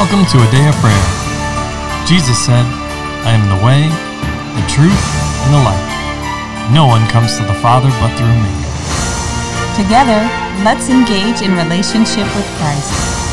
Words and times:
Welcome 0.00 0.24
to 0.32 0.38
a 0.38 0.50
day 0.50 0.66
of 0.66 0.74
prayer. 0.76 1.06
Jesus 2.06 2.38
said, 2.42 2.64
I 3.28 3.36
am 3.36 3.44
the 3.52 3.60
way, 3.62 3.84
the 4.56 4.64
truth, 4.66 4.96
and 5.44 5.52
the 5.52 5.60
life. 5.60 6.72
No 6.72 6.86
one 6.86 7.06
comes 7.10 7.36
to 7.36 7.44
the 7.44 7.52
Father 7.60 7.90
but 8.00 8.08
through 8.16 8.32
me. 8.32 8.48
Together, 9.76 10.24
let's 10.64 10.88
engage 10.88 11.42
in 11.42 11.52
relationship 11.52 12.24
with 12.34 12.48
Christ 12.56 12.88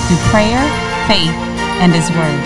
through 0.09 0.17
prayer, 0.27 0.59
faith, 1.07 1.31
and 1.79 1.93
His 1.95 2.11
Word. 2.11 2.43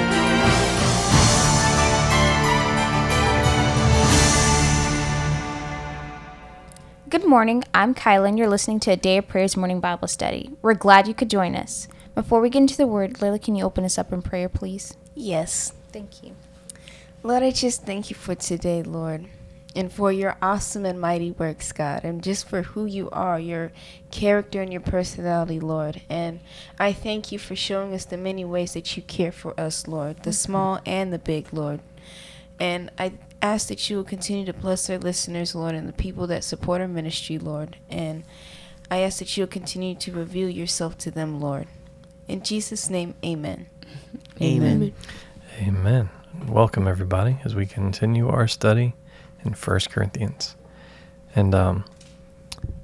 Good 7.10 7.26
morning. 7.26 7.64
I'm 7.74 7.96
Kyla, 7.96 8.28
and 8.28 8.38
you're 8.38 8.48
listening 8.48 8.80
to 8.82 8.92
a 8.92 8.96
Day 8.96 9.18
of 9.18 9.28
Prayers 9.28 9.58
morning 9.58 9.80
Bible 9.80 10.08
study. 10.08 10.52
We're 10.62 10.76
glad 10.76 11.08
you 11.08 11.16
could 11.16 11.32
join 11.32 11.56
us. 11.56 11.88
Before 12.14 12.42
we 12.42 12.50
get 12.50 12.60
into 12.60 12.78
the 12.78 12.88
Word, 12.88 13.16
Layla, 13.16 13.42
can 13.42 13.56
you 13.56 13.64
open 13.64 13.86
us 13.86 13.98
up 13.98 14.12
in 14.12 14.22
prayer, 14.22 14.50
please? 14.50 14.98
Yes. 15.16 15.74
Thank 15.94 16.24
you. 16.24 16.36
Lord, 17.24 17.42
I 17.42 17.52
just 17.52 17.84
thank 17.86 18.10
you 18.10 18.16
for 18.16 18.36
today, 18.36 18.84
Lord, 18.84 19.28
and 19.76 19.92
for 19.92 20.12
your 20.12 20.36
awesome 20.42 20.86
and 20.86 21.00
mighty 21.00 21.32
works, 21.32 21.72
God, 21.72 22.04
and 22.04 22.22
just 22.22 22.50
for 22.50 22.64
who 22.64 22.86
you 22.86 23.10
are, 23.12 23.40
your 23.40 23.72
character 24.10 24.62
and 24.62 24.74
your 24.74 24.82
personality, 24.82 25.60
Lord. 25.60 26.02
And 26.10 26.42
I 26.78 26.92
thank 26.92 27.32
you 27.32 27.40
for 27.40 27.56
showing 27.56 27.94
us 27.94 28.04
the 28.04 28.18
many 28.18 28.44
ways 28.44 28.74
that 28.74 28.98
you 28.98 29.04
care 29.04 29.32
for 29.32 29.58
us, 29.58 29.88
Lord, 29.88 30.18
the 30.18 30.32
mm-hmm. 30.32 30.32
small 30.32 30.80
and 30.86 31.14
the 31.14 31.20
big, 31.20 31.54
Lord. 31.54 31.80
And 32.60 32.92
I 32.98 33.14
ask 33.42 33.70
that 33.70 33.90
you 33.90 33.98
will 33.98 34.04
continue 34.04 34.46
to 34.46 34.54
bless 34.54 34.90
our 34.90 34.98
listeners, 34.98 35.56
Lord, 35.56 35.76
and 35.76 35.88
the 35.88 35.94
people 35.94 36.28
that 36.28 36.44
support 36.44 36.82
our 36.82 36.88
ministry, 36.88 37.38
Lord. 37.38 37.78
And 37.90 38.24
I 38.90 38.98
ask 38.98 39.20
that 39.20 39.38
you'll 39.38 39.48
continue 39.48 39.96
to 39.96 40.12
reveal 40.12 40.50
yourself 40.50 40.98
to 41.00 41.12
them, 41.12 41.40
Lord. 41.40 41.68
In 42.32 42.42
Jesus' 42.44 42.90
name, 42.90 43.14
amen. 43.26 43.68
Amen. 44.42 44.94
Amen. 45.60 46.10
Welcome, 46.48 46.88
everybody, 46.88 47.40
as 47.44 47.56
we 47.56 47.66
continue 47.66 48.30
our 48.30 48.48
study 48.48 48.96
in 49.44 49.54
First 49.54 49.90
Corinthians. 49.90 50.56
And 51.36 51.54
um, 51.54 51.84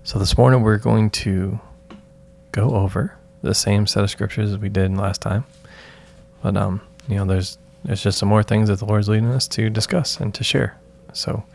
so 0.04 0.20
this 0.20 0.38
morning 0.38 0.64
we're 0.64 0.78
going 0.78 1.12
to 1.12 1.62
go 2.52 2.72
over 2.72 3.16
the 3.42 3.54
same 3.54 3.88
set 3.88 4.04
of 4.04 4.10
scriptures 4.10 4.52
as 4.52 4.58
we 4.58 4.68
did 4.68 4.94
last 4.98 5.22
time. 5.22 5.46
But, 6.44 6.58
um, 6.58 6.82
you 7.08 7.16
know, 7.16 7.24
there's 7.24 7.58
there's 7.86 8.04
just 8.04 8.18
some 8.18 8.28
more 8.28 8.44
things 8.44 8.68
that 8.68 8.80
the 8.80 8.86
Lord's 8.86 9.08
leading 9.08 9.32
us 9.32 9.48
to 9.48 9.70
discuss 9.70 10.20
and 10.20 10.34
to 10.36 10.44
share. 10.44 10.78
So, 11.14 11.46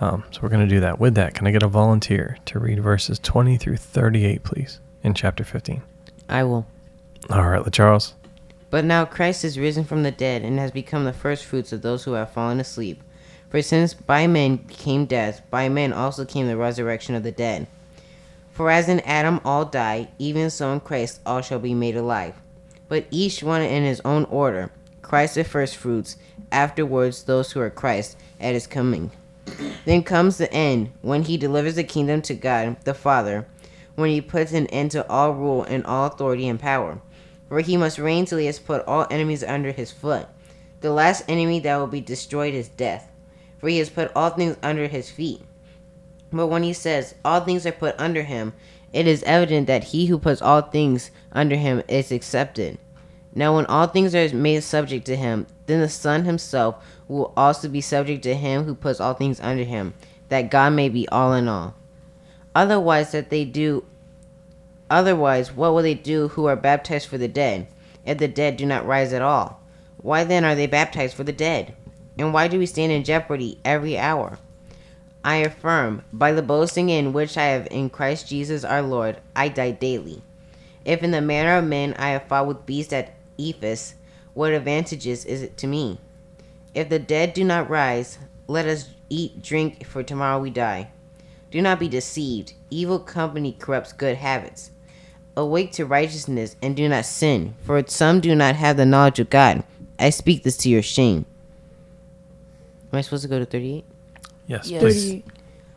um, 0.00 0.22
so 0.30 0.38
we're 0.40 0.50
going 0.50 0.68
to 0.68 0.72
do 0.72 0.78
that. 0.78 1.00
With 1.00 1.16
that, 1.16 1.34
can 1.34 1.48
I 1.48 1.50
get 1.50 1.64
a 1.64 1.68
volunteer 1.68 2.38
to 2.44 2.60
read 2.60 2.80
verses 2.80 3.18
20 3.18 3.56
through 3.56 3.78
38, 3.78 4.44
please, 4.44 4.78
in 5.02 5.14
chapter 5.14 5.42
15? 5.42 5.82
I 6.28 6.44
will. 6.44 6.64
All 7.30 7.46
right, 7.46 7.72
Charles. 7.72 8.14
But 8.70 8.84
now 8.84 9.04
Christ 9.04 9.44
is 9.44 9.58
risen 9.58 9.84
from 9.84 10.02
the 10.02 10.10
dead 10.10 10.42
and 10.42 10.58
has 10.58 10.70
become 10.70 11.04
the 11.04 11.12
first 11.12 11.44
fruits 11.44 11.72
of 11.72 11.82
those 11.82 12.04
who 12.04 12.12
have 12.12 12.32
fallen 12.32 12.60
asleep. 12.60 13.02
For 13.50 13.62
since 13.62 13.94
by 13.94 14.26
men 14.26 14.58
came 14.58 15.06
death, 15.06 15.42
by 15.50 15.68
men 15.68 15.92
also 15.92 16.24
came 16.24 16.46
the 16.46 16.56
resurrection 16.56 17.14
of 17.14 17.22
the 17.22 17.32
dead. 17.32 17.66
For 18.52 18.70
as 18.70 18.88
in 18.88 19.00
Adam 19.00 19.40
all 19.44 19.64
die, 19.64 20.08
even 20.18 20.50
so 20.50 20.72
in 20.72 20.80
Christ 20.80 21.20
all 21.24 21.40
shall 21.40 21.58
be 21.58 21.74
made 21.74 21.96
alive. 21.96 22.34
But 22.88 23.06
each 23.10 23.42
one 23.42 23.62
in 23.62 23.84
his 23.84 24.00
own 24.04 24.24
order. 24.24 24.70
Christ 25.02 25.36
the 25.36 25.44
first 25.44 25.76
fruits, 25.76 26.16
afterwards 26.52 27.24
those 27.24 27.52
who 27.52 27.60
are 27.60 27.70
Christ 27.70 28.16
at 28.40 28.54
his 28.54 28.66
coming. 28.66 29.10
Then 29.84 30.02
comes 30.02 30.36
the 30.36 30.52
end, 30.52 30.92
when 31.00 31.22
he 31.22 31.36
delivers 31.36 31.76
the 31.76 31.84
kingdom 31.84 32.20
to 32.22 32.34
God 32.34 32.76
the 32.84 32.94
Father, 32.94 33.46
when 33.94 34.10
he 34.10 34.20
puts 34.20 34.52
an 34.52 34.66
end 34.66 34.90
to 34.90 35.08
all 35.08 35.32
rule 35.32 35.62
and 35.62 35.86
all 35.86 36.06
authority 36.06 36.48
and 36.48 36.60
power. 36.60 37.00
For 37.48 37.60
he 37.60 37.76
must 37.76 37.98
reign 37.98 38.26
till 38.26 38.38
he 38.38 38.46
has 38.46 38.58
put 38.58 38.84
all 38.86 39.06
enemies 39.10 39.42
under 39.42 39.72
his 39.72 39.90
foot. 39.90 40.26
The 40.80 40.92
last 40.92 41.24
enemy 41.28 41.60
that 41.60 41.76
will 41.76 41.86
be 41.86 42.00
destroyed 42.00 42.54
is 42.54 42.68
death, 42.68 43.10
for 43.58 43.68
he 43.68 43.78
has 43.78 43.90
put 43.90 44.12
all 44.14 44.30
things 44.30 44.56
under 44.62 44.86
his 44.86 45.10
feet. 45.10 45.42
But 46.32 46.48
when 46.48 46.62
he 46.62 46.72
says, 46.72 47.14
All 47.24 47.40
things 47.40 47.66
are 47.66 47.72
put 47.72 47.98
under 47.98 48.22
him, 48.22 48.52
it 48.92 49.06
is 49.06 49.22
evident 49.24 49.66
that 49.66 49.84
he 49.84 50.06
who 50.06 50.18
puts 50.18 50.42
all 50.42 50.62
things 50.62 51.10
under 51.32 51.56
him 51.56 51.82
is 51.88 52.12
accepted. 52.12 52.78
Now, 53.34 53.56
when 53.56 53.66
all 53.66 53.86
things 53.86 54.14
are 54.14 54.34
made 54.34 54.62
subject 54.62 55.06
to 55.06 55.16
him, 55.16 55.46
then 55.66 55.80
the 55.80 55.88
Son 55.88 56.24
himself 56.24 56.82
will 57.06 57.32
also 57.36 57.68
be 57.68 57.80
subject 57.80 58.22
to 58.22 58.34
him 58.34 58.64
who 58.64 58.74
puts 58.74 59.00
all 59.00 59.14
things 59.14 59.40
under 59.40 59.64
him, 59.64 59.94
that 60.28 60.50
God 60.50 60.72
may 60.72 60.88
be 60.88 61.08
all 61.08 61.32
in 61.34 61.48
all. 61.48 61.74
Otherwise, 62.54 63.12
that 63.12 63.30
they 63.30 63.44
do. 63.44 63.84
Otherwise, 64.90 65.52
what 65.52 65.74
will 65.74 65.82
they 65.82 65.94
do 65.94 66.28
who 66.28 66.46
are 66.46 66.56
baptized 66.56 67.08
for 67.08 67.18
the 67.18 67.28
dead, 67.28 67.66
if 68.06 68.18
the 68.18 68.28
dead 68.28 68.56
do 68.56 68.64
not 68.64 68.86
rise 68.86 69.12
at 69.12 69.22
all? 69.22 69.60
Why 69.98 70.24
then 70.24 70.44
are 70.44 70.54
they 70.54 70.66
baptized 70.66 71.14
for 71.14 71.24
the 71.24 71.32
dead? 71.32 71.74
And 72.18 72.32
why 72.32 72.48
do 72.48 72.58
we 72.58 72.66
stand 72.66 72.92
in 72.92 73.04
jeopardy 73.04 73.58
every 73.64 73.98
hour? 73.98 74.38
I 75.24 75.36
affirm, 75.36 76.02
by 76.12 76.32
the 76.32 76.42
boasting 76.42 76.88
in 76.88 77.12
which 77.12 77.36
I 77.36 77.44
have 77.46 77.68
in 77.70 77.90
Christ 77.90 78.28
Jesus 78.28 78.64
our 78.64 78.82
Lord, 78.82 79.20
I 79.36 79.48
die 79.48 79.72
daily. 79.72 80.22
If 80.84 81.02
in 81.02 81.10
the 81.10 81.20
manner 81.20 81.58
of 81.58 81.64
men 81.64 81.94
I 81.98 82.10
have 82.10 82.24
fought 82.24 82.46
with 82.46 82.64
beasts 82.64 82.92
at 82.92 83.14
Ephesus, 83.36 83.94
what 84.32 84.52
advantages 84.52 85.24
is 85.24 85.42
it 85.42 85.56
to 85.58 85.66
me? 85.66 85.98
If 86.74 86.88
the 86.88 86.98
dead 86.98 87.34
do 87.34 87.44
not 87.44 87.68
rise, 87.68 88.18
let 88.46 88.66
us 88.66 88.88
eat, 89.10 89.42
drink, 89.42 89.84
for 89.84 90.02
tomorrow 90.02 90.38
we 90.38 90.50
die. 90.50 90.90
Do 91.50 91.60
not 91.60 91.78
be 91.78 91.88
deceived. 91.88 92.54
Evil 92.70 92.98
company 92.98 93.56
corrupts 93.58 93.92
good 93.92 94.16
habits. 94.16 94.70
Awake 95.38 95.70
to 95.74 95.86
righteousness 95.86 96.56
and 96.60 96.74
do 96.74 96.88
not 96.88 97.06
sin, 97.06 97.54
for 97.62 97.80
some 97.86 98.18
do 98.18 98.34
not 98.34 98.56
have 98.56 98.76
the 98.76 98.84
knowledge 98.84 99.20
of 99.20 99.30
God. 99.30 99.62
I 99.96 100.10
speak 100.10 100.42
this 100.42 100.56
to 100.58 100.68
your 100.68 100.82
shame. 100.82 101.26
Am 102.92 102.98
I 102.98 103.02
supposed 103.02 103.22
to 103.22 103.28
go 103.28 103.38
to 103.38 103.44
38? 103.46 103.84
Yes, 104.48 104.68
Yes. 104.68 104.82
please. 104.82 105.22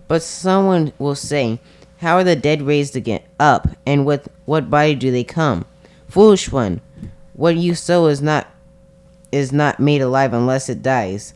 But 0.07 0.23
someone 0.23 0.93
will 0.97 1.13
say, 1.13 1.59
How 1.97 2.15
are 2.15 2.23
the 2.23 2.35
dead 2.35 2.63
raised 2.63 2.95
again 2.95 3.21
up, 3.39 3.67
and 3.85 4.03
with 4.03 4.29
what 4.45 4.71
body 4.71 4.95
do 4.95 5.11
they 5.11 5.23
come? 5.23 5.65
Foolish 6.07 6.51
one, 6.51 6.81
what 7.33 7.55
you 7.55 7.75
sow 7.75 8.07
is 8.07 8.19
not 8.19 8.47
is 9.31 9.51
not 9.51 9.79
made 9.79 10.01
alive 10.01 10.33
unless 10.33 10.69
it 10.69 10.81
dies. 10.81 11.35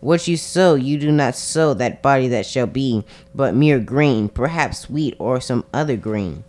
What 0.00 0.26
you 0.26 0.38
sow, 0.38 0.76
you 0.76 0.98
do 0.98 1.12
not 1.12 1.36
sow 1.36 1.74
that 1.74 2.00
body 2.00 2.26
that 2.28 2.46
shall 2.46 2.66
be, 2.66 3.04
but 3.34 3.54
mere 3.54 3.78
grain, 3.80 4.30
perhaps 4.30 4.88
wheat 4.88 5.14
or 5.18 5.42
some 5.42 5.66
other 5.74 5.96
grain. 5.98 6.44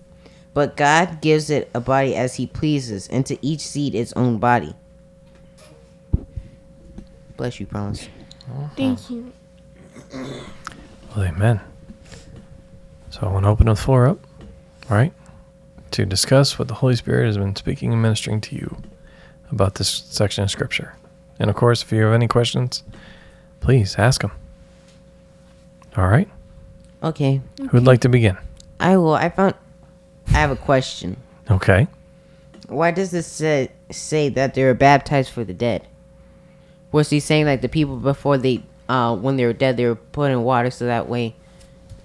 But 0.57 0.75
God 0.75 1.21
gives 1.21 1.51
it 1.51 1.69
a 1.75 1.79
body 1.79 2.15
as 2.15 2.33
he 2.33 2.47
pleases, 2.47 3.07
and 3.09 3.23
to 3.27 3.37
each 3.45 3.61
seed 3.61 3.93
its 3.93 4.11
own 4.13 4.39
body. 4.39 4.73
Bless 7.35 7.59
you, 7.59 7.67
promise. 7.67 8.09
Thank 8.75 9.07
you. 9.11 9.31
Well, 10.11 11.25
amen. 11.25 11.61
So 13.11 13.19
I 13.21 13.27
want 13.27 13.45
to 13.45 13.49
open 13.49 13.67
the 13.67 13.75
floor 13.75 14.07
up, 14.07 14.17
right, 14.89 15.13
to 15.91 16.07
discuss 16.07 16.57
what 16.57 16.69
the 16.69 16.73
Holy 16.73 16.95
Spirit 16.95 17.27
has 17.27 17.37
been 17.37 17.55
speaking 17.55 17.93
and 17.93 18.01
ministering 18.01 18.41
to 18.41 18.55
you 18.55 18.77
about 19.51 19.75
this 19.75 19.89
section 20.09 20.43
of 20.43 20.49
Scripture. 20.49 20.95
And 21.37 21.51
of 21.51 21.55
course, 21.55 21.83
if 21.83 21.91
you 21.91 22.01
have 22.01 22.15
any 22.15 22.27
questions, 22.27 22.81
please 23.59 23.95
ask 23.99 24.21
them. 24.21 24.31
All 25.95 26.07
right. 26.07 26.27
Okay, 27.03 27.41
Who'd 27.69 27.85
like 27.85 28.01
to 28.01 28.09
begin? 28.09 28.39
I 28.79 28.97
will. 28.97 29.13
I 29.13 29.29
found. 29.29 29.53
I 30.29 30.39
have 30.39 30.51
a 30.51 30.55
question. 30.55 31.17
Okay. 31.49 31.87
Why 32.67 32.91
does 32.91 33.11
this 33.11 33.25
say, 33.27 33.71
say 33.91 34.29
that 34.29 34.53
they 34.53 34.63
were 34.63 34.73
baptized 34.73 35.31
for 35.31 35.43
the 35.43 35.53
dead? 35.53 35.87
Was 36.91 37.09
he 37.09 37.19
saying 37.19 37.45
like 37.45 37.61
the 37.61 37.69
people 37.69 37.97
before 37.97 38.37
they, 38.37 38.63
uh, 38.89 39.15
when 39.15 39.37
they 39.37 39.45
were 39.45 39.53
dead, 39.53 39.77
they 39.77 39.85
were 39.85 39.95
put 39.95 40.31
in 40.31 40.43
water 40.43 40.69
so 40.69 40.85
that 40.85 41.07
way 41.07 41.35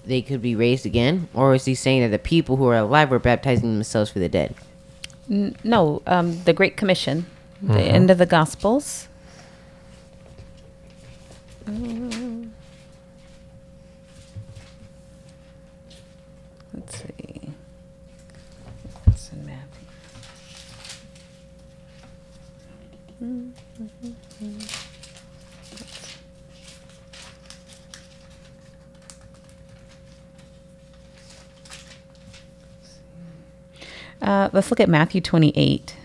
they 0.05 0.23
could 0.23 0.41
be 0.43 0.55
raised 0.55 0.87
again? 0.87 1.29
Or 1.35 1.55
is 1.55 1.65
he 1.65 1.75
saying 1.75 2.03
that 2.03 2.09
the 2.11 2.19
people 2.19 2.57
who 2.57 2.67
are 2.67 2.77
alive 2.77 3.11
were 3.11 3.19
baptizing 3.19 3.75
themselves 3.75 4.11
for 4.11 4.19
the 4.21 4.29
dead? 4.29 4.55
N- 5.31 5.57
no, 5.65 6.03
um, 6.07 6.43
the 6.45 6.53
Great 6.53 6.77
Commission, 6.77 7.27
the 7.61 7.75
Mhm. 7.75 7.93
end 7.93 8.11
of 8.11 8.19
the 8.19 8.27
Gospels. 8.27 9.09
Let's 16.75 16.99
see. 17.03 17.53
It's 19.07 19.31
in 19.33 19.47
Matthew. 23.21 23.53
Uh, 34.21 34.49
let's 34.53 34.71
look 34.71 34.81
at 34.81 34.89
Matthew 34.89 35.21
28. 35.21 35.97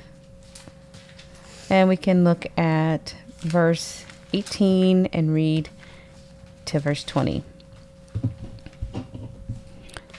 And 1.70 1.88
we 1.88 1.98
can 1.98 2.24
look 2.24 2.48
at 2.58 3.16
verse 3.40 4.06
18 4.34 5.08
and 5.08 5.34
read 5.34 5.70
to 6.66 6.80
verse 6.80 7.04
20. 7.04 7.44
It 8.94 9.04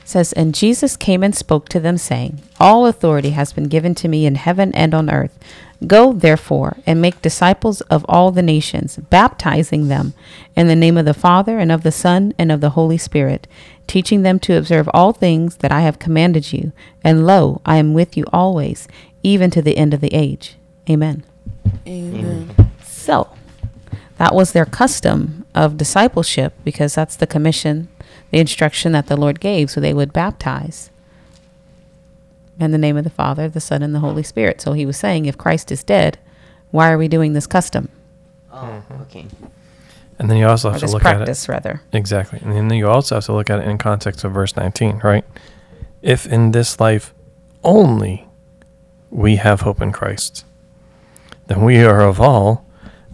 says, 0.04 0.32
And 0.32 0.54
Jesus 0.54 0.96
came 0.96 1.22
and 1.22 1.34
spoke 1.34 1.69
to 1.70 1.81
them, 1.81 1.99
saying, 1.99 2.40
All 2.60 2.87
authority 2.87 3.31
has 3.31 3.52
been 3.52 3.69
given 3.69 3.94
to 3.96 4.08
me 4.08 4.26
in 4.26 4.34
heaven 4.34 4.75
and 4.75 4.94
on 4.94 5.10
earth. 5.10 5.38
Go, 5.87 6.12
therefore, 6.12 6.78
and 6.87 7.00
make 7.00 7.22
disciples 7.22 7.82
of 7.82 8.05
all 8.08 8.32
the 8.32 8.43
nations, 8.43 8.96
baptizing 8.96 9.87
them 9.87 10.12
in 10.56 10.66
the 10.66 10.75
name 10.75 10.96
of 10.96 11.05
the 11.05 11.14
Father, 11.14 11.58
and 11.58 11.70
of 11.70 11.84
the 11.84 11.93
Son, 11.93 12.34
and 12.37 12.50
of 12.50 12.60
the 12.60 12.70
Holy 12.70 12.99
Spirit, 12.99 13.46
teaching 13.87 14.22
them 14.22 14.40
to 14.40 14.56
observe 14.56 14.90
all 14.93 15.12
things 15.12 15.58
that 15.58 15.70
I 15.70 15.82
have 15.82 16.00
commanded 16.00 16.52
you. 16.52 16.72
And 17.05 17.26
lo, 17.26 17.60
I 17.64 17.76
am 17.76 17.94
with 17.94 18.16
you 18.16 18.25
always, 18.32 18.88
even 19.22 19.52
to 19.52 19.62
the 19.62 19.76
end 19.76 19.94
of 19.94 20.00
the 20.00 20.12
age. 20.12 20.56
Amen. 20.90 21.25
Amen. 21.87 22.72
So, 22.82 23.28
that 24.16 24.34
was 24.34 24.50
their 24.50 24.66
custom 24.66 25.46
of 25.54 25.76
discipleship 25.76 26.54
because 26.64 26.96
that's 26.96 27.14
the 27.14 27.26
commission, 27.26 27.88
the 28.32 28.38
instruction 28.38 28.90
that 28.93 29.06
the 29.06 29.16
Lord 29.16 29.38
gave. 29.38 29.70
So 29.70 29.81
they 29.81 29.94
would 29.94 30.12
baptize 30.12 30.90
in 32.58 32.70
the 32.72 32.78
name 32.78 32.96
of 32.96 33.05
the 33.05 33.10
Father, 33.10 33.49
the 33.49 33.60
Son, 33.60 33.82
and 33.82 33.94
the 33.94 34.00
Holy 34.00 34.22
Spirit. 34.22 34.60
So 34.60 34.72
he 34.72 34.87
was 34.87 34.96
saying, 34.96 35.26
if 35.26 35.38
Christ 35.38 35.70
is 35.70 35.82
dead, 35.84 36.19
why 36.70 36.90
are 36.90 36.99
we 36.99 37.08
doing 37.08 37.32
this 37.32 37.46
custom 37.46 37.88
Oh, 38.52 38.82
mm-hmm. 38.90 39.02
okay. 39.02 39.26
And 40.19 40.28
then 40.28 40.37
you 40.37 40.46
also 40.46 40.69
or 40.69 40.72
have 40.72 40.81
to 40.81 40.87
this 40.87 40.93
look 40.93 41.05
at 41.05 41.14
it. 41.14 41.19
practice, 41.19 41.49
rather? 41.49 41.82
Exactly. 41.93 42.40
And 42.43 42.52
then 42.52 42.76
you 42.76 42.88
also 42.88 43.16
have 43.16 43.25
to 43.26 43.32
look 43.32 43.50
at 43.50 43.60
it 43.60 43.69
in 43.69 43.78
context 43.78 44.25
of 44.25 44.32
verse 44.32 44.56
19, 44.56 45.00
right? 45.05 45.25
If 46.02 46.26
in 46.26 46.52
this 46.52 46.81
life 46.81 47.14
only 47.62 48.26
we 49.11 49.37
have 49.37 49.61
hope 49.61 49.81
in 49.81 49.93
Christ, 49.93 50.44
then 51.46 51.62
we 51.62 51.82
are 51.82 52.00
of 52.00 52.20
all 52.20 52.66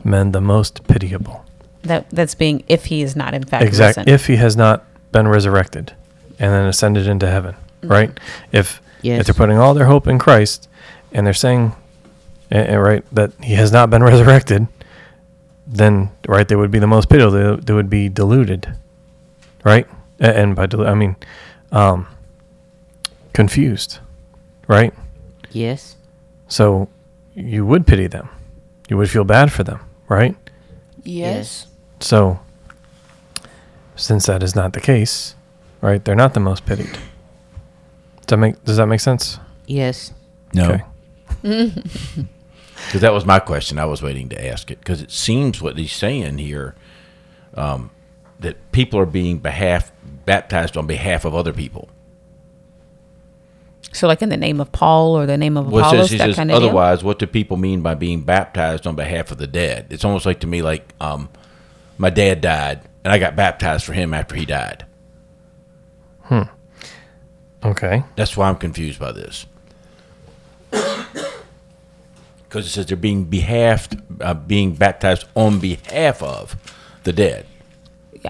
men 0.02 0.32
the 0.32 0.40
most 0.40 0.86
pitiable. 0.88 1.44
That 1.82 2.08
that's 2.08 2.34
being 2.34 2.64
if 2.68 2.86
he 2.86 3.02
is 3.02 3.14
not 3.14 3.34
in 3.34 3.44
fact 3.44 3.64
Exact. 3.64 3.98
risen. 3.98 4.08
If 4.08 4.26
he 4.26 4.36
has 4.36 4.56
not 4.56 4.84
been 5.12 5.28
resurrected 5.28 5.92
and 6.38 6.52
then 6.52 6.66
ascended 6.66 7.06
into 7.06 7.28
heaven, 7.28 7.54
mm-hmm. 7.54 7.88
right? 7.88 8.20
If 8.50 8.80
Yes. 9.04 9.20
if 9.20 9.26
they're 9.26 9.34
putting 9.34 9.58
all 9.58 9.74
their 9.74 9.84
hope 9.84 10.06
in 10.06 10.18
Christ 10.18 10.66
and 11.12 11.26
they're 11.26 11.34
saying, 11.34 11.74
right, 12.50 13.04
that 13.12 13.32
he 13.42 13.54
has 13.54 13.70
not 13.70 13.90
been 13.90 14.02
resurrected, 14.12 14.66
then 15.66 16.10
right 16.26 16.48
they 16.48 16.56
would 16.56 16.70
be 16.70 16.78
the 16.78 16.86
most 16.86 17.08
pitiable. 17.10 17.32
They, 17.32 17.62
they 17.62 17.72
would 17.74 17.90
be 17.90 18.08
deluded, 18.08 18.74
right? 19.62 19.86
And 20.18 20.56
by 20.56 20.66
delu- 20.66 20.88
I 20.88 20.94
mean 20.94 21.16
um, 21.70 22.06
confused, 23.34 23.98
right? 24.68 24.94
Yes. 25.50 25.96
So 26.48 26.88
you 27.34 27.66
would 27.66 27.86
pity 27.86 28.06
them. 28.06 28.28
You 28.88 28.96
would 28.96 29.10
feel 29.10 29.24
bad 29.24 29.52
for 29.52 29.64
them, 29.64 29.80
right? 30.08 30.36
Yes. 31.02 31.66
So, 32.00 32.40
since 33.96 34.26
that 34.26 34.42
is 34.42 34.54
not 34.54 34.72
the 34.72 34.80
case, 34.80 35.34
right? 35.80 36.04
They're 36.04 36.14
not 36.14 36.34
the 36.34 36.40
most 36.40 36.64
pitied. 36.66 36.96
Does 38.26 38.30
that 38.30 38.36
make 38.38 38.64
Does 38.64 38.76
that 38.78 38.86
make 38.86 39.00
sense? 39.00 39.38
Yes. 39.66 40.12
No, 40.52 40.80
Okay. 41.42 41.72
because 42.86 43.00
that 43.00 43.12
was 43.12 43.24
my 43.26 43.38
question. 43.38 43.78
I 43.78 43.84
was 43.86 44.02
waiting 44.02 44.28
to 44.30 44.46
ask 44.46 44.70
it 44.70 44.78
because 44.78 45.02
it 45.02 45.10
seems 45.10 45.60
what 45.60 45.76
he's 45.76 45.92
saying 45.92 46.38
here 46.38 46.74
um, 47.54 47.90
that 48.40 48.56
people 48.72 48.98
are 49.00 49.06
being 49.06 49.38
behalf 49.38 49.90
baptized 50.24 50.76
on 50.76 50.86
behalf 50.86 51.24
of 51.24 51.34
other 51.34 51.52
people. 51.52 51.88
so, 53.92 54.06
like 54.06 54.22
in 54.22 54.28
the 54.28 54.36
name 54.36 54.60
of 54.60 54.70
Paul 54.72 55.16
or 55.18 55.26
the 55.26 55.36
name 55.36 55.56
of 55.56 55.70
Well, 55.70 55.84
it 55.84 55.86
Apollos, 55.88 56.10
says, 56.10 56.18
that 56.18 56.24
says 56.28 56.36
kind 56.36 56.50
of 56.50 56.58
deal. 56.58 56.68
otherwise. 56.68 57.02
What 57.04 57.18
do 57.18 57.26
people 57.26 57.56
mean 57.56 57.82
by 57.82 57.94
being 57.94 58.22
baptized 58.22 58.86
on 58.86 58.94
behalf 58.96 59.30
of 59.30 59.38
the 59.38 59.46
dead? 59.46 59.86
It's 59.90 60.04
almost 60.04 60.24
like 60.26 60.40
to 60.40 60.46
me 60.46 60.62
like 60.62 60.94
um, 61.00 61.28
my 61.98 62.10
dad 62.10 62.40
died 62.40 62.80
and 63.04 63.12
I 63.12 63.18
got 63.18 63.34
baptized 63.36 63.84
for 63.84 63.92
him 63.92 64.14
after 64.14 64.34
he 64.36 64.46
died. 64.46 64.86
Okay. 67.64 68.02
That's 68.16 68.36
why 68.36 68.48
I'm 68.48 68.56
confused 68.56 68.98
by 69.00 69.12
this. 69.12 69.46
Because 72.48 72.66
it 72.66 72.70
says 72.70 72.86
they're 72.86 72.96
being 72.96 73.24
behalf, 73.24 73.88
uh, 74.20 74.32
being 74.32 74.76
baptized 74.76 75.26
on 75.34 75.58
behalf 75.58 76.22
of 76.22 76.54
the 77.02 77.12
dead. 77.12 77.46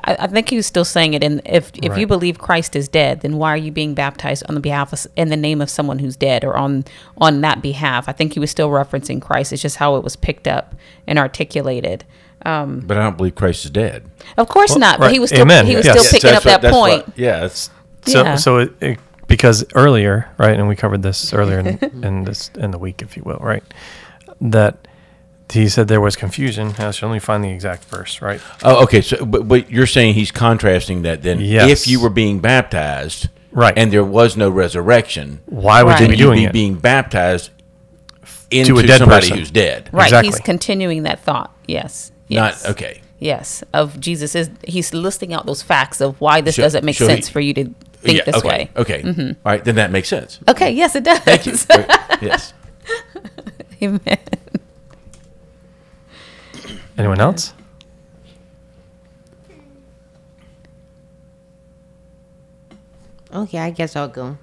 I, 0.03 0.17
I 0.21 0.27
think 0.29 0.49
he 0.49 0.57
was 0.57 0.67
still 0.67 0.87
saying 0.87 1.13
it. 1.13 1.23
And 1.23 1.43
if 1.45 1.71
if 1.83 1.99
you 1.99 2.07
believe 2.07 2.39
Christ 2.39 2.75
is 2.75 2.89
dead, 2.89 3.21
then 3.21 3.37
why 3.37 3.51
are 3.53 3.57
you 3.59 3.71
being 3.71 3.93
baptized 3.93 4.43
on 4.49 4.55
the 4.55 4.63
behalf 4.63 4.95
of, 4.95 5.07
in 5.15 5.29
the 5.29 5.37
name 5.37 5.61
of 5.61 5.69
someone 5.69 5.99
who's 5.99 6.17
dead 6.17 6.43
or 6.43 6.57
on 6.57 6.85
on 7.19 7.43
that 7.43 7.61
behalf? 7.61 8.09
I 8.09 8.13
think 8.13 8.33
he 8.33 8.41
was 8.41 8.51
still 8.51 8.71
referencing 8.71 9.21
Christ. 9.21 9.53
It's 9.53 9.61
just 9.61 9.77
how 9.77 9.97
it 9.97 10.03
was 10.03 10.17
picked 10.17 10.49
up 10.49 10.75
and 11.07 11.19
articulated. 11.19 12.05
Um, 12.47 12.81
But 12.81 12.97
I 12.97 13.03
don't 13.03 13.19
believe 13.19 13.35
Christ 13.35 13.67
is 13.67 13.73
dead. 13.73 14.05
of 14.39 14.49
course 14.49 14.71
Well, 14.71 14.79
not. 14.79 15.01
But 15.01 15.11
he 15.11 15.19
right. 15.19 15.21
was 15.21 15.31
still 15.31 15.43
Amen. 15.43 15.67
he 15.67 15.77
was 15.77 15.85
Yes. 15.85 15.95
still 15.95 16.05
Yes, 16.05 16.13
picking 16.13 16.31
up 16.35 16.43
That's 16.43 16.47
what- 16.47 16.63
that 16.63 16.63
that's 16.63 16.75
point. 16.75 17.07
what- 17.09 17.19
yeah, 17.19 17.45
it's 17.45 17.69
So 18.07 18.23
Yeah. 18.25 18.37
so 18.37 18.57
it, 18.59 18.73
it, 18.83 18.99
because 19.29 19.65
earlier, 19.75 20.29
right, 20.39 20.59
and 20.59 20.69
we 20.69 20.77
covered 20.77 21.03
this 21.03 21.33
earlier 21.33 21.59
in, 21.61 22.05
in 22.05 22.25
this 22.25 22.51
in 22.57 22.71
the 22.71 22.79
week, 22.79 23.03
if 23.03 23.17
you 23.17 23.23
will, 23.25 23.39
right, 23.39 23.65
that 24.41 24.87
he 25.51 25.69
said 25.69 25.89
there 25.89 26.01
was 26.01 26.17
confusion. 26.17 26.75
I 26.79 26.91
should 26.91 27.07
only 27.07 27.19
find 27.21 27.45
the 27.45 27.51
exact 27.51 27.85
verse, 27.85 28.21
right? 28.23 28.41
Oh, 28.63 28.83
okay. 28.85 29.01
So, 29.03 29.25
but, 29.25 29.47
but 29.47 29.71
you're 29.71 29.87
saying 29.87 30.15
he's 30.15 30.31
contrasting 30.33 31.03
that 31.03 31.23
then 31.23 31.41
Yes. 31.41 31.69
if 31.71 31.87
you 31.87 32.01
were 32.01 32.11
being 32.11 32.41
baptized, 32.41 33.29
Right. 33.53 33.75
and 33.77 33.93
there 33.93 34.05
was 34.05 34.37
no 34.37 34.51
resurrection, 34.51 35.41
Why 35.47 35.83
would 35.85 35.91
you 35.91 35.93
Right. 35.93 35.99
be 36.01 36.07
would 36.09 36.19
you 36.19 36.25
doing 36.27 36.39
be 36.41 36.45
it? 36.47 36.53
being 36.53 36.75
baptized 36.77 37.51
into 38.51 38.79
a 38.79 38.83
dead 38.83 38.99
somebody 38.99 39.21
person. 39.27 39.39
who's 39.39 39.51
dead? 39.51 39.91
Right. 39.93 40.07
Exactly. 40.07 40.29
He's 40.29 40.41
continuing 40.41 41.03
that 41.05 41.21
thought. 41.21 41.55
Yes. 41.69 42.11
yes. 42.29 42.65
Not 42.65 42.71
okay. 42.73 43.01
Yes. 43.21 43.63
Of 43.73 44.01
Jesus 44.01 44.35
is 44.35 44.51
he's 44.67 44.93
listing 44.93 45.33
out 45.33 45.47
those 45.47 45.63
facts 45.63 46.01
of 46.01 46.21
why 46.21 46.41
this 46.41 46.57
So- 46.57 46.63
doesn't 46.63 46.85
make 46.85 46.97
so 46.97 47.07
he- 47.07 47.15
sense 47.15 47.29
for 47.29 47.41
you 47.41 47.55
to 47.55 47.71
think 48.05 48.19
yeah, 48.19 48.25
this 48.25 48.37
okay, 48.37 48.49
way. 48.49 48.71
Mm-hmm. 48.75 48.81
Okay. 48.81 49.29
All 49.45 49.53
right. 49.53 49.65
Then 49.65 49.75
that 49.77 49.91
makes 49.91 50.09
sense. 50.09 50.39
Okay. 50.49 50.71
Yes, 50.73 50.95
it 50.95 51.05
does. 51.05 51.19
Thank 51.21 51.47
you. 51.47 51.55
Yes. 52.21 52.53
Amen. 53.83 54.19
Anyone 56.97 57.21
else? 57.21 57.53
Okay, 63.33 63.59
I 63.59 63.71
guess 63.71 63.97
I'll 63.97 64.09
go. 64.09 64.39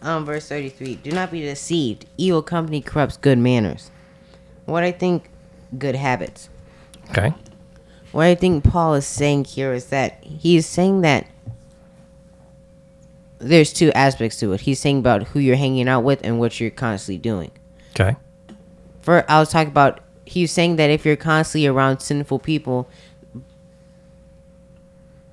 Um, 0.00 0.24
verse 0.24 0.48
33. 0.48 0.96
Do 0.96 1.10
not 1.10 1.32
be 1.32 1.40
deceived. 1.40 2.06
Evil 2.16 2.42
company 2.42 2.80
corrupts 2.80 3.16
good 3.16 3.38
manners. 3.38 3.90
What 4.64 4.84
I 4.84 4.92
think, 4.92 5.28
good 5.76 5.96
habits. 5.96 6.48
Okay. 7.10 7.34
What 8.12 8.26
I 8.26 8.36
think 8.36 8.62
Paul 8.62 8.94
is 8.94 9.06
saying 9.06 9.46
here 9.46 9.72
is 9.72 9.86
that 9.86 10.22
he's 10.22 10.66
saying 10.66 11.00
that 11.00 11.26
there's 13.38 13.72
two 13.72 13.92
aspects 13.92 14.38
to 14.40 14.52
it. 14.52 14.62
He's 14.62 14.80
saying 14.80 14.98
about 14.98 15.24
who 15.28 15.40
you're 15.40 15.56
hanging 15.56 15.88
out 15.88 16.04
with 16.04 16.20
and 16.24 16.38
what 16.38 16.58
you're 16.60 16.70
constantly 16.70 17.18
doing. 17.18 17.50
Okay. 17.92 18.16
For 19.00 19.24
I 19.30 19.38
was 19.38 19.50
talking 19.50 19.70
about, 19.70 20.00
he's 20.24 20.52
saying 20.52 20.76
that 20.76 20.90
if 20.90 21.06
you're 21.06 21.16
constantly 21.16 21.66
around 21.66 22.00
sinful 22.00 22.40
people 22.40 22.88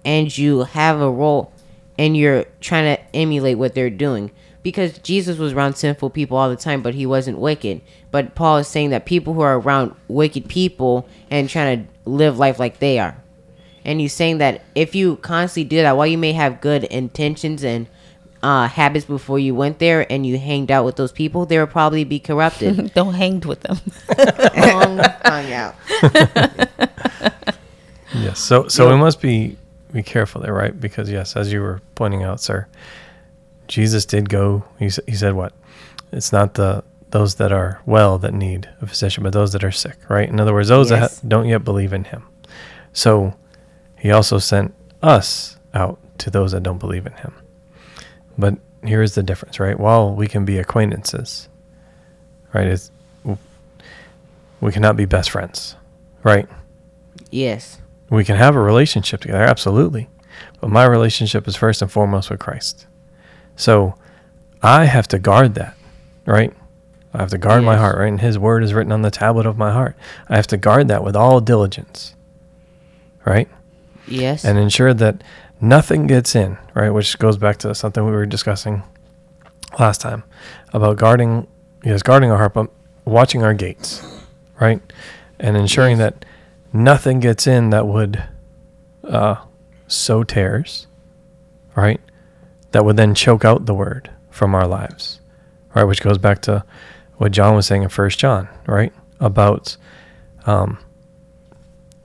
and 0.04 0.36
you 0.38 0.64
have 0.64 1.02
a 1.02 1.10
role 1.10 1.52
and 1.98 2.16
you're 2.16 2.46
trying 2.62 2.96
to 2.96 3.16
emulate 3.16 3.58
what 3.58 3.74
they're 3.74 3.90
doing, 3.90 4.32
because 4.62 4.98
Jesus 5.00 5.38
was 5.38 5.54
around 5.54 5.76
sinful 5.76 6.10
people 6.10 6.38
all 6.38 6.50
the 6.50 6.56
time, 6.56 6.82
but 6.82 6.96
he 6.96 7.06
wasn't 7.06 7.38
wicked. 7.38 7.82
But 8.12 8.34
Paul 8.34 8.58
is 8.58 8.68
saying 8.68 8.90
that 8.90 9.06
people 9.06 9.34
who 9.34 9.42
are 9.42 9.60
around 9.60 9.94
wicked 10.08 10.48
people 10.48 11.08
and 11.30 11.50
trying 11.50 11.86
to 11.86 12.10
live 12.10 12.40
life 12.40 12.60
like 12.60 12.80
they 12.80 12.98
are. 12.98 13.16
And 13.84 14.00
he's 14.00 14.14
saying 14.14 14.40
that 14.40 14.64
if 14.74 14.96
you 14.96 15.18
constantly 15.18 15.70
do 15.70 15.82
that, 15.84 15.96
while 15.96 16.08
you 16.08 16.18
may 16.18 16.34
have 16.34 16.62
good 16.62 16.86
intentions 16.86 17.64
and 17.64 17.88
uh, 18.44 18.68
habits 18.68 19.06
before 19.06 19.40
you 19.40 19.56
went 19.56 19.80
there 19.80 20.10
and 20.12 20.26
you 20.26 20.38
hanged 20.38 20.70
out 20.72 20.86
with 20.86 20.96
those 20.98 21.12
people, 21.12 21.46
they 21.46 21.58
will 21.58 21.68
probably 21.68 22.04
be 22.04 22.20
corrupted. 22.20 22.94
Don't 22.96 23.14
hang 23.16 23.40
with 23.42 23.62
them. 23.62 23.78
hung 24.18 25.52
out. 25.54 25.76
Yes. 28.14 28.40
So 28.40 28.68
so 28.70 28.90
we 28.90 28.96
must 28.96 29.20
be 29.22 29.58
be 29.92 30.02
careful 30.04 30.42
there, 30.42 30.54
right? 30.54 30.80
Because 30.80 31.10
yes, 31.10 31.36
as 31.36 31.52
you 31.52 31.60
were 31.62 31.82
pointing 31.96 32.24
out, 32.24 32.40
sir, 32.40 32.66
Jesus 33.68 34.06
did 34.06 34.30
go. 34.30 34.64
He 34.80 34.86
he 35.06 35.16
said 35.16 35.34
what? 35.34 35.52
It's 36.14 36.32
not 36.32 36.54
the 36.54 36.84
those 37.10 37.36
that 37.36 37.52
are 37.52 37.82
well 37.86 38.18
that 38.20 38.34
need 38.34 38.70
a 38.82 38.88
physician, 38.88 39.24
but 39.24 39.34
those 39.34 39.52
that 39.54 39.64
are 39.66 39.72
sick, 39.72 39.98
right? 40.10 40.30
In 40.30 40.40
other 40.40 40.54
words, 40.54 40.70
those 40.70 40.90
that 40.90 41.02
Yes. 41.02 41.20
ha- 41.22 41.28
don't 41.28 41.48
yet 41.48 41.64
believe 41.66 41.92
in 41.92 42.06
Him. 42.06 42.24
So 42.94 43.34
He 44.00 44.12
also 44.12 44.38
sent 44.40 44.74
us 45.02 45.58
out 45.74 46.00
to 46.20 46.30
those 46.30 46.54
that 46.54 46.64
don't 46.64 46.80
believe 46.80 47.06
in 47.06 47.14
Him. 47.14 47.34
But 48.38 48.58
here 48.84 49.02
is 49.02 49.16
the 49.16 49.24
difference, 49.24 49.60
right? 49.60 49.80
While 49.80 50.14
we 50.14 50.28
can 50.28 50.46
be 50.46 50.58
acquaintances, 50.58 51.50
right? 52.54 52.68
It's, 52.68 52.92
we 54.62 54.72
cannot 54.72 54.98
be 54.98 55.06
best 55.06 55.30
friends, 55.30 55.76
right? 56.24 56.48
Yes. 57.32 57.80
We 58.10 58.24
can 58.24 58.38
have 58.38 58.56
a 58.56 58.62
relationship 58.62 59.22
together, 59.22 59.44
absolutely. 59.44 60.10
But 60.60 60.70
my 60.70 60.86
relationship 60.86 61.48
is 61.48 61.56
first 61.56 61.82
and 61.82 61.92
foremost 61.92 62.30
with 62.30 62.40
Christ. 62.40 62.88
So 63.56 63.96
I 64.62 64.86
have 64.86 65.08
to 65.10 65.20
guard 65.20 65.56
that, 65.56 65.76
right? 66.26 66.54
I 67.14 67.20
have 67.20 67.30
to 67.30 67.38
guard 67.38 67.64
my 67.64 67.78
heart, 67.78 67.98
right? 67.98 68.08
And 68.08 68.20
his 68.20 68.38
word 68.38 68.64
is 68.64 68.74
written 68.74 68.92
on 68.92 69.02
the 69.02 69.12
tablet 69.12 69.46
of 69.46 69.58
my 69.58 69.72
heart. 69.72 69.96
I 70.28 70.36
have 70.36 70.48
to 70.48 70.58
guard 70.58 70.90
that 70.90 71.04
with 71.04 71.16
all 71.16 71.40
diligence, 71.40 72.16
right? 73.26 73.48
Yes. 74.08 74.44
And 74.44 74.58
ensure 74.58 74.94
that 74.94 75.24
nothing 75.62 76.08
gets 76.08 76.36
in, 76.36 76.58
right? 76.74 76.90
Which 76.90 77.18
goes 77.20 77.38
back 77.38 77.58
to 77.58 77.74
something 77.76 78.04
we 78.06 78.12
were 78.12 78.26
discussing 78.26 78.84
last 79.80 80.02
time 80.02 80.24
about 80.74 80.98
guarding, 80.98 81.48
yes, 81.84 82.02
guarding 82.04 82.32
our 82.32 82.38
heart, 82.38 82.54
but 82.54 82.70
watching 83.06 83.44
our 83.44 83.54
gates, 83.54 84.02
right? 84.60 84.82
And 85.40 85.58
ensuring 85.58 85.98
Yes. 85.98 86.14
that 86.14 86.26
nothing 86.74 87.20
gets 87.20 87.48
in 87.48 87.70
that 87.72 87.88
would 87.88 88.24
uh, 89.04 89.36
sow 89.88 90.24
tares, 90.24 90.88
right? 91.76 92.00
That 92.72 92.86
would 92.86 92.98
then 92.98 93.14
choke 93.16 93.46
out 93.46 93.66
the 93.66 93.74
word 93.74 94.10
from 94.30 94.56
our 94.56 94.68
lives, 94.68 95.22
right? 95.74 95.84
Which 95.84 96.02
goes 96.02 96.18
back 96.18 96.42
to 96.44 96.64
what 97.18 97.32
John 97.32 97.56
was 97.56 97.66
saying 97.68 97.84
in 97.84 97.90
First 97.90 98.20
John, 98.20 98.50
right? 98.68 98.92
About 99.20 99.78
um, 100.46 100.78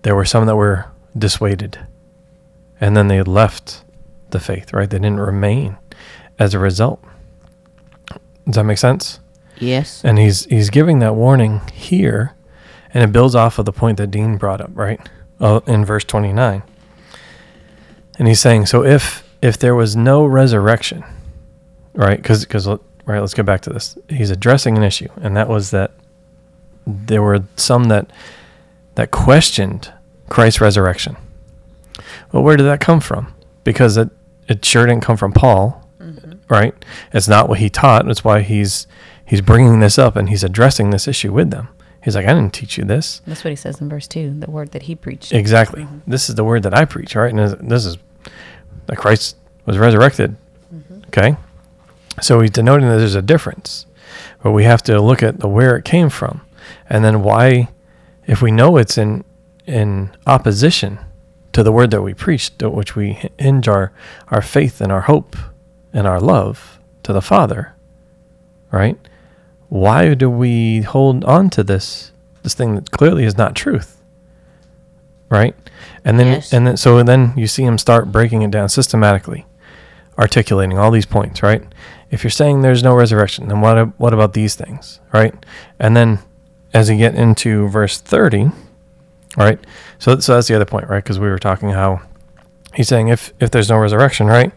there 0.02 0.14
were 0.14 0.24
some 0.24 0.46
that 0.46 0.56
were 0.56 0.86
dissuaded, 1.16 1.78
and 2.80 2.96
then 2.96 3.08
they 3.08 3.22
left 3.22 3.84
the 4.30 4.40
faith, 4.40 4.72
right? 4.72 4.88
They 4.88 4.98
didn't 4.98 5.20
remain 5.20 5.76
as 6.38 6.54
a 6.54 6.58
result. 6.58 7.04
Does 8.46 8.54
that 8.56 8.64
make 8.64 8.78
sense? 8.78 9.20
Yes. 9.58 10.02
And 10.04 10.18
he's 10.18 10.46
he's 10.46 10.70
giving 10.70 10.98
that 11.00 11.14
warning 11.14 11.60
here, 11.72 12.34
and 12.94 13.04
it 13.04 13.12
builds 13.12 13.34
off 13.34 13.58
of 13.58 13.66
the 13.66 13.72
point 13.72 13.98
that 13.98 14.10
Dean 14.10 14.38
brought 14.38 14.60
up, 14.60 14.70
right? 14.74 15.00
Uh, 15.38 15.60
in 15.66 15.84
verse 15.84 16.04
twenty 16.04 16.32
nine. 16.32 16.62
And 18.18 18.26
he's 18.26 18.40
saying, 18.40 18.66
so 18.66 18.84
if 18.84 19.28
if 19.42 19.58
there 19.58 19.74
was 19.74 19.96
no 19.96 20.24
resurrection, 20.24 21.04
right? 21.92 22.16
Because 22.16 22.44
because 22.44 22.66
right, 22.66 23.20
let's 23.20 23.34
get 23.34 23.46
back 23.46 23.60
to 23.62 23.70
this. 23.70 23.98
He's 24.08 24.30
addressing 24.30 24.76
an 24.76 24.82
issue, 24.82 25.08
and 25.20 25.36
that 25.36 25.48
was 25.48 25.70
that 25.70 25.92
there 26.86 27.22
were 27.22 27.44
some 27.56 27.84
that 27.84 28.10
that 28.94 29.10
questioned 29.10 29.92
Christ's 30.28 30.60
resurrection. 30.60 31.16
Well, 32.32 32.42
where 32.42 32.56
did 32.56 32.64
that 32.64 32.80
come 32.80 33.00
from? 33.00 33.34
Because 33.64 33.96
it 33.96 34.10
it 34.48 34.64
sure 34.64 34.84
didn't 34.84 35.02
come 35.04 35.16
from 35.16 35.32
Paul, 35.32 35.88
mm-hmm. 36.00 36.32
right? 36.48 36.74
It's 37.12 37.28
not 37.28 37.48
what 37.48 37.60
he 37.60 37.70
taught. 37.70 38.06
That's 38.06 38.24
why 38.24 38.40
he's 38.40 38.86
he's 39.24 39.40
bringing 39.40 39.80
this 39.80 39.98
up 39.98 40.16
and 40.16 40.28
he's 40.28 40.42
addressing 40.42 40.90
this 40.90 41.06
issue 41.06 41.32
with 41.32 41.50
them. 41.50 41.68
He's 42.02 42.16
like, 42.16 42.26
I 42.26 42.34
didn't 42.34 42.54
teach 42.54 42.78
you 42.78 42.84
this. 42.84 43.20
That's 43.26 43.44
what 43.44 43.50
he 43.50 43.56
says 43.56 43.80
in 43.80 43.88
verse 43.88 44.08
2, 44.08 44.40
the 44.40 44.50
word 44.50 44.72
that 44.72 44.84
he 44.84 44.94
preached. 44.94 45.32
Exactly. 45.32 45.82
Mm-hmm. 45.82 46.10
This 46.10 46.28
is 46.30 46.34
the 46.34 46.44
word 46.44 46.62
that 46.62 46.74
I 46.74 46.86
preach, 46.86 47.14
right? 47.14 47.30
And 47.30 47.38
this- 47.38 47.56
this 47.60 47.86
is 47.86 47.98
that 48.86 48.96
Christ 48.96 49.36
was 49.66 49.78
resurrected. 49.78 50.36
Mm-hmm. 50.74 51.02
Okay. 51.08 51.36
So 52.22 52.40
he's 52.40 52.50
denoting 52.50 52.88
that 52.88 52.96
there's 52.96 53.14
a 53.14 53.22
difference, 53.22 53.86
but 54.42 54.50
we 54.52 54.64
have 54.64 54.82
to 54.84 55.00
look 55.00 55.22
at 55.22 55.40
the 55.40 55.48
where 55.48 55.76
it 55.76 55.84
came 55.84 56.10
from, 56.10 56.40
and 56.88 57.04
then 57.04 57.22
why, 57.22 57.68
if 58.26 58.42
we 58.42 58.50
know 58.50 58.76
it's 58.76 58.98
in 58.98 59.24
in 59.66 60.10
opposition 60.26 60.98
to 61.52 61.62
the 61.62 61.72
word 61.72 61.90
that 61.90 62.02
we 62.02 62.14
preach, 62.14 62.50
which 62.60 62.94
we 62.96 63.18
hinge 63.38 63.68
our 63.68 63.92
our 64.28 64.42
faith 64.42 64.80
and 64.80 64.92
our 64.92 65.02
hope 65.02 65.36
and 65.92 66.06
our 66.06 66.20
love 66.20 66.78
to 67.02 67.12
the 67.12 67.22
Father, 67.22 67.74
right? 68.70 68.96
Why 69.68 70.14
do 70.14 70.28
we 70.30 70.82
hold 70.82 71.24
on 71.24 71.50
to 71.50 71.62
this 71.62 72.12
this 72.42 72.54
thing 72.54 72.74
that 72.74 72.90
clearly 72.90 73.24
is 73.24 73.36
not 73.36 73.54
truth? 73.54 74.00
Right? 75.28 75.54
And 76.04 76.18
then 76.18 76.26
Yes. 76.28 76.52
and 76.52 76.66
then 76.66 76.76
so 76.76 77.02
then 77.02 77.32
you 77.36 77.46
see 77.46 77.62
him 77.64 77.78
start 77.78 78.10
breaking 78.12 78.42
it 78.42 78.50
down 78.50 78.68
systematically, 78.68 79.46
articulating 80.18 80.78
all 80.78 80.90
these 80.90 81.06
points, 81.06 81.42
right? 81.42 81.62
If 82.10 82.24
you're 82.24 82.30
saying 82.30 82.62
there's 82.62 82.82
no 82.82 82.94
resurrection, 82.94 83.48
then 83.48 83.60
what 83.60 83.98
what 84.00 84.12
about 84.14 84.32
these 84.32 84.54
things, 84.54 85.00
right? 85.12 85.34
And 85.78 85.96
then 85.96 86.18
as 86.74 86.90
you 86.90 86.96
get 86.96 87.14
into 87.14 87.68
verse 87.68 87.98
30, 87.98 88.50
right? 89.36 89.58
So 89.98 90.18
so 90.18 90.34
that's 90.34 90.48
the 90.48 90.56
other 90.56 90.64
point, 90.64 90.88
right? 90.88 91.02
Because 91.02 91.18
we 91.18 91.28
were 91.28 91.38
talking 91.38 91.70
how 91.70 92.02
he's 92.74 92.88
saying 92.88 93.08
if 93.08 93.32
if 93.40 93.50
there's 93.50 93.68
no 93.68 93.78
resurrection, 93.78 94.26
right? 94.26 94.52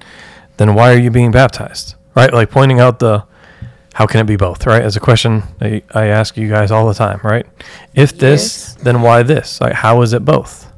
Then 0.58 0.75
why 0.75 0.94
are 0.94 0.98
you 0.98 1.12
being 1.12 1.32
baptized? 1.32 1.96
Right? 2.15 2.34
Like 2.34 2.51
pointing 2.51 2.80
out 2.80 3.00
the 3.00 3.25
how 3.94 4.08
can 4.08 4.20
it 4.20 4.25
be 4.25 4.36
both, 4.36 4.65
right? 4.65 4.82
As 4.82 4.96
a 4.96 5.00
question 5.00 5.44
I, 5.62 5.84
I 5.94 6.06
ask 6.08 6.36
you 6.38 6.50
guys 6.50 6.72
all 6.72 6.88
the 6.88 6.94
time, 6.94 7.20
right? 7.24 7.46
If 7.94 8.18
this, 8.18 8.74
then 8.75 9.01
why 9.01 9.24
this? 9.24 9.62
Like 9.62 9.74
how 9.74 10.01
is 10.01 10.13
it 10.13 10.25
both? 10.25 10.72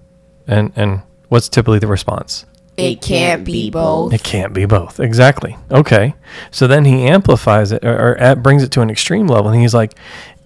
And 0.48 0.72
and 0.75 1.02
what's 1.30 1.50
typically 1.50 1.80
the 1.80 1.88
response? 1.88 2.46
It 2.78 3.02
can't 3.02 3.46
be 3.46 3.70
both. 3.70 4.14
It 4.14 4.22
can't 4.24 4.54
be 4.54 4.66
both. 4.66 5.00
Exactly. 5.00 5.58
Okay. 5.72 6.14
So 6.52 6.68
then 6.68 6.84
he 6.84 7.08
amplifies 7.08 7.72
it 7.72 7.86
or, 7.86 7.96
or 8.12 8.18
at, 8.18 8.44
brings 8.44 8.64
it 8.64 8.72
to 8.72 8.82
an 8.82 8.90
extreme 8.90 9.28
level, 9.28 9.50
and 9.50 9.62
he's 9.62 9.74
like, 9.74 9.94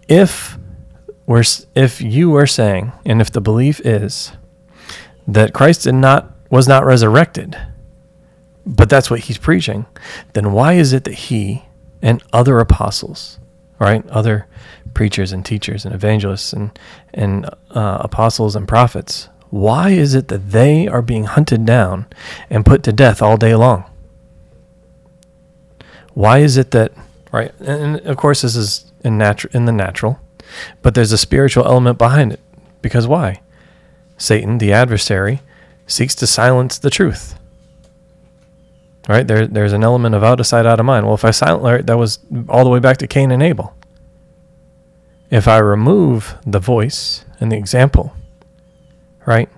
if 0.07 0.58
we're 1.29 1.43
if 1.75 2.01
you 2.01 2.35
are 2.35 2.47
saying, 2.47 2.91
and 3.05 3.21
if 3.21 3.31
the 3.31 3.39
belief 3.39 3.79
is 3.85 4.31
that 5.27 5.53
Christ 5.53 5.83
did 5.83 5.93
not 5.93 6.35
was 6.49 6.67
not 6.67 6.83
resurrected, 6.83 7.55
but 8.65 8.89
that's 8.89 9.11
what 9.11 9.19
he's 9.19 9.37
preaching, 9.37 9.85
then 10.33 10.51
why 10.53 10.73
is 10.73 10.91
it 10.91 11.03
that 11.03 11.13
he 11.13 11.65
and 12.01 12.23
other 12.33 12.59
apostles, 12.59 13.37
right, 13.77 14.03
other 14.07 14.47
preachers 14.95 15.31
and 15.31 15.45
teachers 15.45 15.85
and 15.85 15.93
evangelists 15.93 16.51
and 16.51 16.71
and 17.13 17.45
uh, 17.69 17.99
apostles 18.01 18.55
and 18.55 18.67
prophets, 18.67 19.29
why 19.51 19.91
is 19.91 20.15
it 20.15 20.29
that 20.29 20.49
they 20.49 20.87
are 20.87 21.03
being 21.03 21.25
hunted 21.25 21.63
down 21.63 22.07
and 22.49 22.65
put 22.65 22.81
to 22.81 22.91
death 22.91 23.21
all 23.21 23.37
day 23.37 23.53
long? 23.53 23.85
Why 26.15 26.39
is 26.39 26.57
it 26.57 26.71
that 26.71 26.91
right? 27.31 27.53
And 27.59 27.97
of 27.97 28.17
course, 28.17 28.41
this 28.41 28.55
is 28.55 28.91
in 29.03 29.19
natural 29.19 29.55
in 29.55 29.65
the 29.65 29.71
natural, 29.71 30.19
but 30.81 30.95
there's 30.95 31.11
a 31.11 31.17
spiritual 31.17 31.65
element 31.65 31.97
behind 31.97 32.33
it. 32.33 32.39
Because 32.81 33.07
why? 33.07 33.41
Satan, 34.17 34.57
the 34.57 34.73
adversary, 34.73 35.41
seeks 35.87 36.15
to 36.15 36.27
silence 36.27 36.77
the 36.77 36.89
truth. 36.89 37.35
Right 39.07 39.27
there, 39.27 39.47
there's 39.47 39.73
an 39.73 39.83
element 39.83 40.13
of 40.13 40.23
out 40.23 40.39
of 40.39 40.45
sight, 40.47 40.65
out 40.65 40.79
of 40.79 40.85
mind. 40.85 41.05
Well, 41.05 41.15
if 41.15 41.25
I 41.25 41.31
silence, 41.31 41.63
right, 41.63 41.85
that 41.85 41.97
was 41.97 42.19
all 42.47 42.63
the 42.63 42.69
way 42.69 42.79
back 42.79 42.97
to 42.97 43.07
Cain 43.07 43.31
and 43.31 43.41
Abel. 43.41 43.73
If 45.31 45.47
I 45.47 45.57
remove 45.57 46.35
the 46.45 46.59
voice 46.59 47.25
and 47.39 47.51
the 47.51 47.57
example, 47.57 48.13
right, 49.25 49.49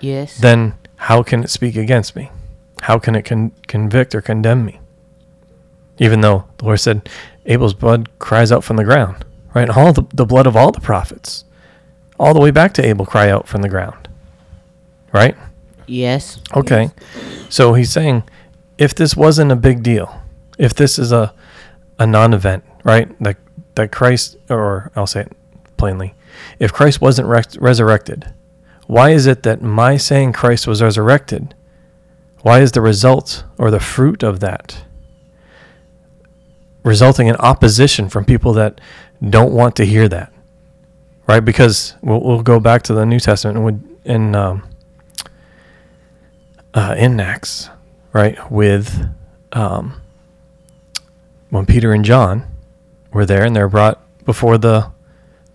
Yes. 0.00 0.38
then 0.38 0.74
how 0.96 1.22
can 1.22 1.44
it 1.44 1.50
speak 1.50 1.76
against 1.76 2.14
me? 2.16 2.30
How 2.82 2.98
can 2.98 3.14
it 3.14 3.22
con- 3.24 3.52
convict 3.66 4.14
or 4.14 4.20
condemn 4.20 4.64
me? 4.64 4.80
Even 5.98 6.20
though 6.20 6.44
the 6.58 6.66
Lord 6.66 6.80
said, 6.80 7.08
Abel's 7.46 7.74
blood 7.74 8.08
cries 8.18 8.52
out 8.52 8.64
from 8.64 8.76
the 8.76 8.84
ground, 8.84 9.24
right? 9.58 9.76
All 9.76 9.92
the, 9.92 10.04
the 10.14 10.24
blood 10.26 10.46
of 10.46 10.56
all 10.56 10.70
the 10.70 10.80
prophets, 10.80 11.44
all 12.18 12.32
the 12.34 12.40
way 12.40 12.50
back 12.50 12.72
to 12.74 12.84
Abel, 12.84 13.04
cry 13.06 13.28
out 13.30 13.48
from 13.48 13.62
the 13.62 13.68
ground, 13.68 14.08
right? 15.12 15.36
yes. 15.86 16.40
Okay. 16.54 16.90
So 17.48 17.74
he's 17.74 17.90
saying, 17.90 18.22
if 18.76 18.94
this 18.94 19.16
wasn't 19.16 19.50
a 19.50 19.56
big 19.56 19.82
deal, 19.82 20.22
if 20.58 20.74
this 20.74 20.98
is 20.98 21.12
a 21.12 21.32
a 21.98 22.06
non-event, 22.06 22.62
right? 22.84 23.08
That 23.20 23.36
that 23.74 23.90
Christ, 23.90 24.36
or 24.48 24.92
I'll 24.94 25.06
say 25.06 25.22
it 25.22 25.32
plainly, 25.76 26.14
if 26.58 26.72
Christ 26.72 27.00
wasn't 27.00 27.28
res- 27.28 27.58
resurrected, 27.58 28.32
why 28.86 29.10
is 29.10 29.26
it 29.26 29.42
that 29.42 29.62
my 29.62 29.96
saying 29.96 30.32
Christ 30.32 30.66
was 30.66 30.82
resurrected? 30.82 31.54
Why 32.42 32.60
is 32.60 32.72
the 32.72 32.80
result 32.80 33.44
or 33.58 33.70
the 33.70 33.80
fruit 33.80 34.22
of 34.22 34.38
that 34.40 34.84
resulting 36.84 37.26
in 37.26 37.36
opposition 37.36 38.08
from 38.08 38.24
people 38.24 38.52
that 38.54 38.80
don't 39.26 39.52
want 39.52 39.76
to 39.76 39.84
hear 39.84 40.08
that? 40.08 40.32
Right? 41.26 41.40
Because 41.40 41.94
we'll, 42.02 42.20
we'll 42.20 42.42
go 42.42 42.60
back 42.60 42.82
to 42.84 42.94
the 42.94 43.04
New 43.04 43.20
Testament 43.20 43.58
and 43.58 43.98
in 44.04 44.34
um, 44.34 44.62
uh, 46.74 46.94
in 46.96 47.20
Acts, 47.20 47.68
right? 48.12 48.50
With 48.50 49.08
um, 49.52 50.00
when 51.50 51.66
Peter 51.66 51.92
and 51.92 52.04
John 52.04 52.44
were 53.12 53.26
there, 53.26 53.44
and 53.44 53.54
they're 53.54 53.68
brought 53.68 54.00
before 54.24 54.58
the 54.58 54.90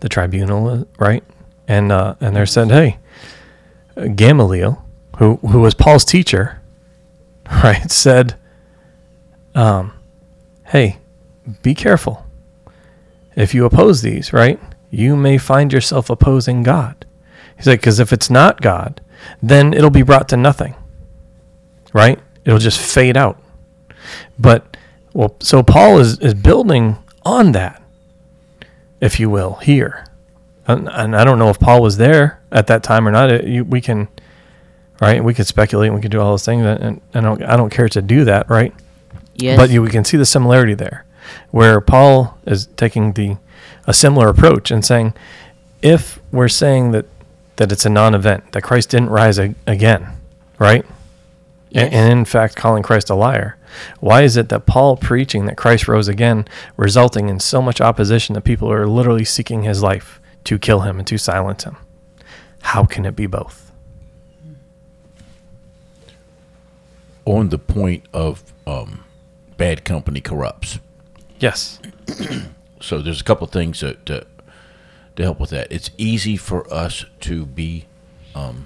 the 0.01 0.09
tribunal, 0.09 0.67
uh, 0.67 0.83
right? 0.99 1.23
And 1.67 1.91
uh, 1.91 2.15
and 2.19 2.35
they're 2.35 2.45
said, 2.45 2.69
"Hey, 2.69 2.99
Gamaliel, 4.15 4.83
who 5.17 5.37
who 5.37 5.61
was 5.61 5.73
Paul's 5.73 6.05
teacher, 6.05 6.61
right, 7.63 7.89
said, 7.91 8.35
um, 9.55 9.93
hey, 10.65 10.97
be 11.61 11.75
careful. 11.75 12.25
If 13.35 13.53
you 13.53 13.65
oppose 13.65 14.01
these, 14.01 14.33
right, 14.33 14.59
you 14.89 15.15
may 15.15 15.37
find 15.37 15.71
yourself 15.73 16.09
opposing 16.09 16.63
God." 16.63 17.05
He's 17.55 17.67
like, 17.67 17.79
because 17.81 17.99
if 17.99 18.11
it's 18.11 18.29
not 18.29 18.61
God, 18.61 18.99
then 19.41 19.73
it'll 19.73 19.89
be 19.89 20.01
brought 20.01 20.27
to 20.29 20.37
nothing, 20.37 20.75
right? 21.93 22.19
It'll 22.45 22.59
just 22.59 22.79
fade 22.79 23.15
out. 23.15 23.41
But 24.37 24.75
well, 25.13 25.35
so 25.39 25.63
Paul 25.63 25.99
is 25.99 26.19
is 26.19 26.33
building 26.33 26.97
on 27.23 27.51
that, 27.53 27.81
if 28.99 29.19
you 29.19 29.29
will, 29.29 29.55
here. 29.55 30.05
And, 30.67 30.89
and 30.89 31.15
I 31.15 31.23
don't 31.23 31.39
know 31.39 31.49
if 31.49 31.59
Paul 31.59 31.81
was 31.81 31.97
there 31.97 32.41
at 32.51 32.67
that 32.67 32.83
time 32.83 33.07
or 33.07 33.11
not. 33.11 33.29
It, 33.31 33.45
you, 33.45 33.63
we 33.65 33.81
can, 33.81 34.07
right? 35.01 35.23
We 35.23 35.33
could 35.33 35.47
speculate. 35.47 35.87
and 35.87 35.95
We 35.95 36.01
could 36.01 36.11
do 36.11 36.19
all 36.21 36.31
those 36.31 36.45
things, 36.45 36.65
and, 36.65 36.81
and 36.83 37.01
I 37.13 37.21
don't 37.21 37.43
I 37.43 37.55
don't 37.57 37.69
care 37.69 37.89
to 37.89 38.01
do 38.01 38.25
that, 38.25 38.49
right? 38.49 38.73
Yes. 39.35 39.57
But 39.57 39.69
you, 39.69 39.81
we 39.81 39.89
can 39.89 40.03
see 40.05 40.17
the 40.17 40.25
similarity 40.25 40.73
there, 40.73 41.02
where 41.51 41.81
Paul 41.81 42.37
is 42.45 42.67
taking 42.77 43.13
the 43.13 43.37
a 43.85 43.93
similar 43.93 44.29
approach 44.29 44.71
and 44.71 44.85
saying, 44.85 45.13
if 45.81 46.19
we're 46.31 46.47
saying 46.47 46.91
that 46.91 47.05
that 47.57 47.71
it's 47.71 47.85
a 47.85 47.89
non-event, 47.89 48.51
that 48.53 48.63
Christ 48.63 48.89
didn't 48.89 49.09
rise 49.09 49.37
a, 49.37 49.53
again, 49.67 50.07
right? 50.57 50.85
Yes. 51.69 51.85
and, 51.85 51.93
and 51.93 52.19
in 52.19 52.25
fact 52.25 52.55
calling 52.55 52.83
Christ 52.83 53.09
a 53.09 53.15
liar. 53.15 53.57
Why 53.99 54.21
is 54.21 54.37
it 54.37 54.49
that 54.49 54.65
Paul 54.65 54.97
preaching 54.97 55.45
that 55.45 55.57
Christ 55.57 55.87
rose 55.87 56.07
again, 56.07 56.47
resulting 56.77 57.29
in 57.29 57.39
so 57.39 57.61
much 57.61 57.81
opposition 57.81 58.33
that 58.35 58.41
people 58.41 58.71
are 58.71 58.87
literally 58.87 59.25
seeking 59.25 59.63
his 59.63 59.81
life 59.81 60.19
to 60.45 60.59
kill 60.59 60.81
him 60.81 60.99
and 60.99 61.07
to 61.07 61.17
silence 61.17 61.63
him? 61.63 61.77
How 62.61 62.85
can 62.85 63.05
it 63.05 63.15
be 63.15 63.25
both? 63.25 63.71
On 67.25 67.49
the 67.49 67.59
point 67.59 68.03
of 68.13 68.43
um, 68.67 69.03
bad 69.57 69.83
company 69.85 70.21
corrupts. 70.21 70.79
Yes. 71.43 71.79
So 72.79 73.01
there's 73.01 73.21
a 73.21 73.23
couple 73.23 73.47
things 73.47 73.79
to, 73.79 73.93
to 73.93 74.27
to 75.15 75.23
help 75.23 75.39
with 75.39 75.51
that. 75.51 75.71
It's 75.71 75.89
easy 75.97 76.35
for 76.35 76.61
us 76.73 77.05
to 77.21 77.45
be 77.45 77.85
um, 78.35 78.65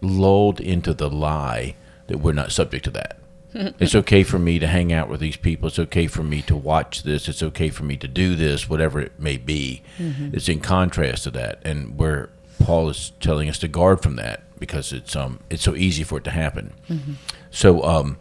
lulled 0.00 0.60
into 0.60 0.94
the 0.94 1.10
lie 1.10 1.74
that 2.06 2.18
we're 2.18 2.34
not 2.34 2.52
subject 2.52 2.84
to 2.84 2.92
that. 2.92 3.18
it's 3.80 3.96
okay 3.96 4.22
for 4.22 4.38
me 4.38 4.60
to 4.60 4.68
hang 4.68 4.92
out 4.92 5.08
with 5.08 5.18
these 5.18 5.36
people. 5.36 5.66
It's 5.66 5.78
okay 5.80 6.06
for 6.06 6.22
me 6.22 6.40
to 6.42 6.54
watch 6.54 7.02
this. 7.02 7.28
It's 7.28 7.42
okay 7.42 7.68
for 7.68 7.82
me 7.82 7.96
to 7.96 8.06
do 8.06 8.36
this, 8.36 8.68
whatever 8.70 9.00
it 9.00 9.18
may 9.18 9.38
be. 9.38 9.82
It's 10.32 10.48
in 10.48 10.60
contrast 10.60 11.24
to 11.24 11.32
that, 11.32 11.60
and 11.64 11.98
where 11.98 12.30
Paul 12.60 12.90
is 12.90 13.10
telling 13.18 13.48
us 13.48 13.58
to 13.58 13.66
guard 13.66 14.02
from 14.04 14.14
that 14.16 14.42
because 14.60 14.92
it's 14.92 15.16
um 15.16 15.40
it's 15.50 15.64
so 15.64 15.74
easy 15.74 16.04
for 16.04 16.18
it 16.18 16.24
to 16.24 16.30
happen. 16.30 16.74
So 17.50 17.82
um, 17.82 18.18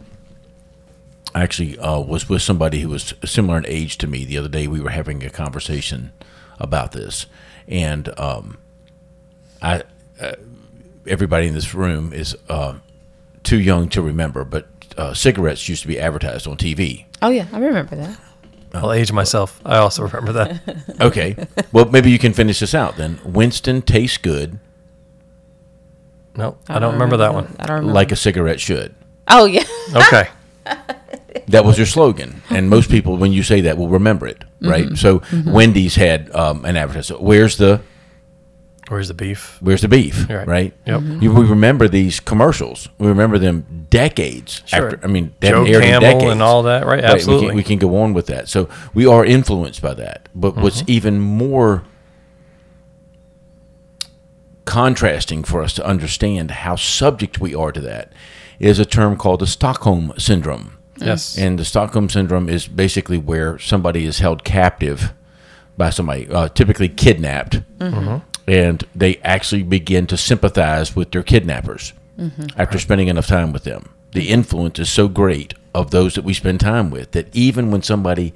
I 1.35 1.43
actually 1.43 1.77
uh, 1.79 1.99
was 1.99 2.29
with 2.29 2.41
somebody 2.41 2.79
who 2.81 2.89
was 2.89 3.13
similar 3.25 3.57
in 3.57 3.65
age 3.67 3.97
to 3.99 4.07
me 4.07 4.25
the 4.25 4.37
other 4.37 4.47
day. 4.49 4.67
We 4.67 4.79
were 4.81 4.89
having 4.91 5.23
a 5.23 5.29
conversation 5.29 6.11
about 6.59 6.91
this, 6.93 7.25
and 7.67 8.09
um, 8.19 8.57
I 9.61 9.83
uh, 10.19 10.33
everybody 11.05 11.47
in 11.47 11.53
this 11.53 11.73
room 11.73 12.13
is 12.13 12.35
uh, 12.49 12.75
too 13.43 13.59
young 13.59 13.89
to 13.89 14.01
remember, 14.01 14.43
but 14.43 14.67
uh, 14.97 15.13
cigarettes 15.13 15.67
used 15.69 15.81
to 15.83 15.87
be 15.87 15.99
advertised 15.99 16.47
on 16.47 16.57
TV. 16.57 17.05
Oh 17.21 17.29
yeah, 17.29 17.45
I 17.53 17.59
remember 17.59 17.95
that. 17.95 18.19
I'll 18.73 18.91
age 18.91 19.11
myself. 19.11 19.61
I 19.65 19.77
also 19.77 20.03
remember 20.03 20.33
that. 20.33 20.61
Okay, 21.01 21.35
well 21.71 21.85
maybe 21.85 22.09
you 22.11 22.19
can 22.19 22.33
finish 22.33 22.59
this 22.59 22.73
out 22.73 22.97
then. 22.97 23.19
Winston 23.23 23.81
tastes 23.83 24.17
good 24.17 24.59
No, 26.35 26.57
I 26.67 26.79
don't 26.79 26.93
remember 26.93 27.17
that 27.17 27.33
one. 27.33 27.55
I 27.59 27.65
don't 27.67 27.77
remember. 27.77 27.93
like 27.93 28.11
a 28.11 28.15
cigarette 28.15 28.59
should. 28.59 28.93
oh 29.27 29.45
yeah. 29.45 29.63
Okay. 29.95 30.29
That 31.47 31.63
was 31.65 31.77
your 31.77 31.85
slogan, 31.87 32.41
and 32.49 32.69
most 32.69 32.89
people, 32.91 33.15
when 33.17 33.31
you 33.31 33.41
say 33.43 33.61
that, 33.61 33.77
will 33.77 33.87
remember 33.89 34.27
it, 34.27 34.43
right? 34.61 34.97
So 34.97 35.21
Wendy's 35.45 35.95
had 35.95 36.33
um, 36.35 36.65
an 36.65 36.75
advertisement. 36.77 37.21
Where's 37.21 37.57
the 37.57 37.81
Where's 38.89 39.09
the 39.09 39.13
beef? 39.13 39.57
Where's 39.61 39.81
the 39.81 39.89
beef? 39.89 40.29
Right. 40.29 40.47
Right. 40.47 40.73
Yep. 40.85 41.01
You, 41.21 41.33
we 41.33 41.45
remember 41.45 41.89
these 41.89 42.21
commercials. 42.21 42.87
We 42.97 43.07
remember 43.07 43.37
them 43.37 43.85
decades 43.89 44.63
Sure. 44.65 44.85
after. 44.93 44.99
I 45.03 45.07
mean, 45.07 45.33
they 45.41 45.49
Joe 45.49 45.65
haven't 45.65 45.73
in 45.83 45.89
Camel 45.89 45.99
decades. 46.13 46.31
and 46.31 46.41
all 46.41 46.63
that, 46.63 46.85
right? 46.85 47.03
Right, 47.03 47.03
Absolutely. 47.03 47.47
We 47.47 47.49
can, 47.49 47.57
we 47.57 47.63
can 47.63 47.77
go 47.79 47.97
on 47.97 48.13
with 48.13 48.27
that. 48.27 48.47
So 48.47 48.69
we 48.93 49.05
are 49.05 49.25
influenced 49.25 49.81
by 49.81 49.93
that. 49.95 50.29
But 50.33 50.55
what's 50.55 50.81
Mm-hmm. 50.83 50.91
even 50.91 51.19
more 51.19 51.83
contrasting 54.65 55.43
for 55.43 55.61
us 55.61 55.73
to 55.73 55.85
understand 55.85 56.51
how 56.51 56.75
subject 56.75 57.39
we 57.39 57.55
are 57.55 57.71
to 57.71 57.81
that 57.81 58.11
is 58.59 58.79
a 58.79 58.85
term 58.85 59.15
called 59.17 59.39
the 59.41 59.47
Stockholm 59.47 60.13
syndrome. 60.17 60.76
Yes. 61.01 61.37
And 61.37 61.57
the 61.59 61.65
Stockholm 61.65 62.09
syndrome 62.09 62.49
is 62.49 62.67
basically 62.67 63.17
where 63.17 63.59
somebody 63.59 64.05
is 64.05 64.19
held 64.19 64.43
captive 64.43 65.13
by 65.77 65.89
somebody, 65.91 66.27
uh, 66.29 66.49
typically 66.49 66.89
kidnapped, 66.89 67.61
and 68.47 68.83
they 68.95 69.17
actually 69.17 69.63
begin 69.63 70.07
to 70.07 70.17
sympathize 70.17 70.95
with 70.95 71.11
their 71.11 71.23
kidnappers 71.23 71.93
after 72.57 72.79
spending 72.79 73.09
enough 73.09 73.27
time 73.27 73.53
with 73.53 73.63
them. 73.63 73.89
The 74.13 74.29
influence 74.29 74.79
is 74.79 74.89
so 74.91 75.07
great 75.07 75.53
of 75.75 75.91
those 75.91 76.15
that 76.15 76.23
we 76.23 76.33
spend 76.33 76.59
time 76.59 76.89
with 76.89 77.11
that 77.11 77.27
even 77.35 77.69
when 77.69 77.83
somebody 77.83 78.33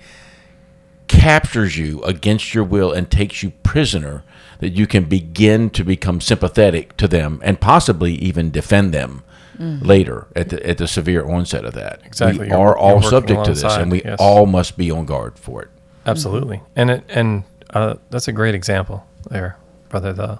captures 1.07 1.77
you 1.77 2.01
against 2.03 2.53
your 2.53 2.63
will 2.63 2.91
and 2.91 3.09
takes 3.09 3.41
you 3.41 3.51
prisoner, 3.63 4.23
that 4.59 4.73
you 4.73 4.85
can 4.85 5.05
begin 5.05 5.69
to 5.71 5.83
become 5.83 6.21
sympathetic 6.21 6.95
to 6.97 7.07
them 7.07 7.41
and 7.43 7.59
possibly 7.59 8.13
even 8.13 8.51
defend 8.51 8.93
them 8.93 9.23
later 9.59 10.27
at 10.35 10.49
the 10.49 10.65
at 10.67 10.77
the 10.77 10.87
severe 10.87 11.25
onset 11.25 11.65
of 11.65 11.73
that. 11.73 12.01
Exactly. 12.05 12.45
We 12.45 12.47
You're- 12.47 12.61
are 12.61 12.77
all 12.77 13.01
subject 13.01 13.45
to 13.45 13.53
this, 13.53 13.63
and 13.63 13.91
we 13.91 14.01
yes. 14.03 14.17
all 14.19 14.45
must 14.45 14.77
be 14.77 14.91
on 14.91 15.05
guard 15.05 15.37
for 15.37 15.61
it. 15.61 15.69
Absolutely, 16.05 16.61
and 16.75 16.89
it 16.89 17.03
and 17.09 17.43
uh, 17.71 17.95
that's 18.09 18.27
a 18.27 18.31
great 18.31 18.55
example 18.55 19.05
there, 19.29 19.57
brother. 19.89 20.13
The 20.13 20.39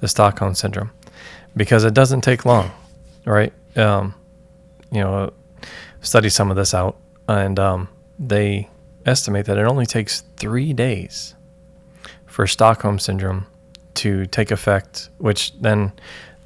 the 0.00 0.08
Stockholm 0.08 0.54
syndrome, 0.54 0.90
because 1.56 1.84
it 1.84 1.94
doesn't 1.94 2.22
take 2.22 2.44
long, 2.44 2.70
right? 3.24 3.52
Um, 3.76 4.14
you 4.90 5.00
know, 5.00 5.32
study 6.00 6.28
some 6.28 6.50
of 6.50 6.56
this 6.56 6.74
out, 6.74 6.96
and 7.28 7.58
um, 7.58 7.88
they 8.18 8.68
estimate 9.06 9.46
that 9.46 9.58
it 9.58 9.66
only 9.66 9.86
takes 9.86 10.22
three 10.36 10.72
days 10.72 11.34
for 12.26 12.46
Stockholm 12.46 12.98
syndrome 12.98 13.46
to 13.94 14.26
take 14.26 14.50
effect, 14.50 15.10
which 15.18 15.52
then 15.60 15.92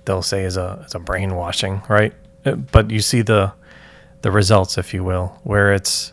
they'll 0.06 0.22
say 0.22 0.44
is 0.44 0.56
a 0.56 0.84
is 0.86 0.94
a 0.94 0.98
brainwashing, 0.98 1.82
right? 1.88 2.12
Uh, 2.44 2.52
But 2.54 2.90
you 2.90 3.00
see 3.00 3.22
the 3.22 3.52
the 4.22 4.30
results, 4.30 4.78
if 4.78 4.94
you 4.94 5.04
will, 5.04 5.38
where 5.44 5.72
it's 5.74 6.12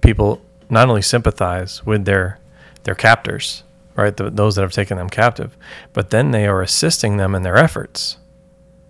people 0.00 0.40
not 0.68 0.88
only 0.88 1.02
sympathize 1.02 1.84
with 1.86 2.04
their 2.04 2.38
their 2.84 2.94
captors, 2.94 3.62
right, 3.96 4.16
the, 4.16 4.30
those 4.30 4.54
that 4.56 4.62
have 4.62 4.72
taken 4.72 4.96
them 4.98 5.08
captive, 5.08 5.56
but 5.92 6.10
then 6.10 6.30
they 6.30 6.46
are 6.46 6.62
assisting 6.62 7.16
them 7.18 7.34
in 7.34 7.42
their 7.42 7.56
efforts, 7.56 8.16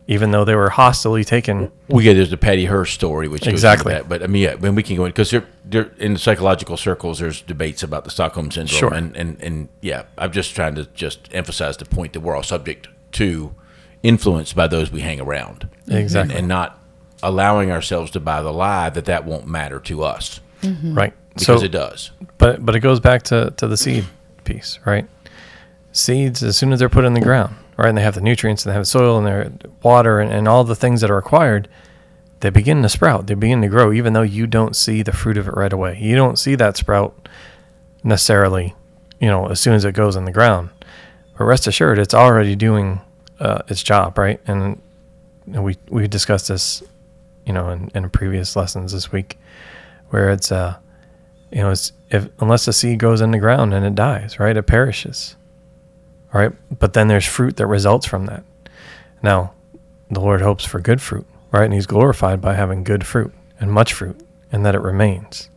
even 0.06 0.30
though 0.30 0.44
they 0.44 0.54
were 0.54 0.70
hostily 0.70 1.24
taken. 1.24 1.70
We 1.88 2.02
get 2.04 2.14
there's 2.14 2.30
the 2.30 2.36
Patty 2.36 2.66
Hearst 2.66 2.94
story, 2.94 3.28
which 3.28 3.46
Exactly. 3.46 3.92
that. 3.92 4.08
But 4.08 4.22
I 4.22 4.26
mean, 4.26 4.42
yeah, 4.42 4.54
when 4.54 4.74
we 4.74 4.82
can 4.82 4.96
go 4.96 5.04
in 5.04 5.10
because 5.10 5.30
there, 5.30 5.44
there 5.64 5.90
in 5.98 6.16
psychological 6.16 6.76
circles, 6.76 7.18
there's 7.18 7.42
debates 7.42 7.82
about 7.82 8.04
the 8.04 8.10
Stockholm 8.10 8.50
syndrome, 8.50 8.78
Sure. 8.78 8.94
and 8.94 9.16
and 9.16 9.36
and 9.42 9.68
yeah, 9.82 10.02
I'm 10.16 10.32
just 10.32 10.54
trying 10.54 10.74
to 10.76 10.84
just 10.94 11.28
emphasize 11.32 11.76
the 11.76 11.84
point 11.84 12.12
that 12.12 12.20
we're 12.20 12.36
all 12.36 12.42
subject 12.42 12.88
to 13.12 13.54
influence 14.02 14.52
by 14.52 14.66
those 14.66 14.90
we 14.90 15.00
hang 15.00 15.20
around, 15.20 15.68
Exactly. 15.88 16.34
and, 16.34 16.40
and 16.40 16.48
not 16.48 16.78
allowing 17.22 17.70
ourselves 17.70 18.10
to 18.12 18.20
buy 18.20 18.42
the 18.42 18.52
lie 18.52 18.90
that 18.90 19.06
that 19.06 19.24
won't 19.24 19.46
matter 19.46 19.80
to 19.80 20.04
us 20.04 20.40
mm-hmm. 20.62 20.94
Right. 20.94 21.12
because 21.34 21.60
so, 21.60 21.64
it 21.64 21.72
does. 21.72 22.12
but 22.38 22.64
but 22.64 22.76
it 22.76 22.80
goes 22.80 23.00
back 23.00 23.22
to, 23.24 23.52
to 23.56 23.66
the 23.66 23.76
seed 23.76 24.04
piece, 24.44 24.78
right? 24.84 25.06
Seeds, 25.92 26.42
as 26.42 26.56
soon 26.56 26.72
as 26.72 26.78
they're 26.78 26.88
put 26.88 27.04
in 27.04 27.14
the 27.14 27.20
ground, 27.20 27.56
right, 27.76 27.88
and 27.88 27.98
they 27.98 28.02
have 28.02 28.14
the 28.14 28.20
nutrients 28.20 28.64
and 28.64 28.70
they 28.70 28.76
have 28.76 28.86
soil 28.86 29.18
and 29.18 29.26
their 29.26 29.50
water 29.82 30.20
and, 30.20 30.32
and 30.32 30.46
all 30.46 30.62
the 30.62 30.76
things 30.76 31.00
that 31.00 31.10
are 31.10 31.16
required, 31.16 31.68
they 32.40 32.50
begin 32.50 32.82
to 32.82 32.88
sprout. 32.88 33.26
They 33.26 33.34
begin 33.34 33.62
to 33.62 33.68
grow, 33.68 33.92
even 33.92 34.12
though 34.12 34.22
you 34.22 34.46
don't 34.46 34.76
see 34.76 35.02
the 35.02 35.12
fruit 35.12 35.36
of 35.36 35.48
it 35.48 35.54
right 35.56 35.72
away. 35.72 35.98
You 36.00 36.14
don't 36.14 36.38
see 36.38 36.54
that 36.54 36.76
sprout 36.76 37.28
necessarily, 38.04 38.74
you 39.18 39.28
know, 39.28 39.46
as 39.48 39.58
soon 39.58 39.74
as 39.74 39.84
it 39.84 39.92
goes 39.92 40.14
in 40.14 40.24
the 40.24 40.32
ground. 40.32 40.70
But 41.36 41.44
rest 41.44 41.66
assured, 41.66 41.98
it's 41.98 42.14
already 42.14 42.54
doing 42.54 43.00
uh, 43.40 43.62
its 43.68 43.82
job, 43.82 44.18
right? 44.18 44.40
And, 44.46 44.80
we 45.46 45.78
we 45.88 46.06
discussed 46.06 46.48
this, 46.48 46.82
you 47.46 47.54
know, 47.54 47.70
in, 47.70 47.90
in 47.94 48.10
previous 48.10 48.54
lessons 48.54 48.92
this 48.92 49.10
week, 49.10 49.38
where 50.10 50.28
it's 50.28 50.52
uh, 50.52 50.76
you 51.50 51.62
know, 51.62 51.70
it's 51.70 51.92
if 52.10 52.28
unless 52.40 52.66
the 52.66 52.72
seed 52.72 52.98
goes 52.98 53.22
in 53.22 53.30
the 53.30 53.38
ground 53.38 53.72
and 53.72 53.84
it 53.86 53.94
dies, 53.94 54.38
right? 54.38 54.56
It 54.56 54.64
perishes. 54.64 55.36
Right? 56.32 56.52
But 56.78 56.92
then 56.92 57.08
there's 57.08 57.24
fruit 57.24 57.56
that 57.56 57.66
results 57.66 58.06
from 58.06 58.26
that. 58.26 58.44
Now, 59.22 59.54
the 60.10 60.20
Lord 60.20 60.42
hopes 60.42 60.66
for 60.66 60.78
good 60.78 61.00
fruit, 61.00 61.26
right? 61.50 61.64
And 61.64 61.72
he's 61.72 61.86
glorified 61.86 62.42
by 62.42 62.52
having 62.52 62.84
good 62.84 63.06
fruit 63.06 63.32
and 63.58 63.72
much 63.72 63.94
fruit 63.94 64.20
and 64.52 64.66
that 64.66 64.74
it 64.74 64.82
remains. 64.82 65.48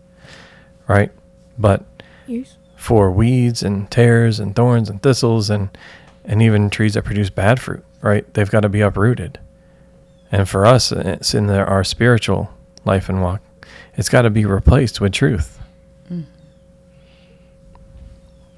Right? 0.88 1.12
But 1.58 1.84
for 2.78 3.12
weeds 3.12 3.62
and 3.64 3.92
tares 3.92 4.40
and 4.40 4.56
thorns 4.56 4.90
and 4.90 5.02
thistles 5.04 5.50
and 5.50 5.70
and 6.26 6.42
even 6.42 6.70
trees 6.70 6.94
that 6.94 7.04
produce 7.04 7.30
bad 7.30 7.60
fruit, 7.60 7.84
right? 8.02 8.32
They've 8.34 8.50
got 8.50 8.62
to 8.62 8.70
be 8.70 8.82
uprooted. 8.82 9.40
And 10.32 10.48
for 10.48 10.66
us, 10.66 10.92
it's 10.92 11.34
in 11.34 11.48
the, 11.48 11.60
our 11.66 11.84
spiritual 11.84 12.54
life 12.86 13.10
and 13.10 13.22
walk. 13.22 13.42
It's 13.96 14.10
got 14.10 14.22
to 14.24 14.30
be 14.30 14.46
replaced 14.46 15.02
with 15.02 15.12
truth. 15.12 15.60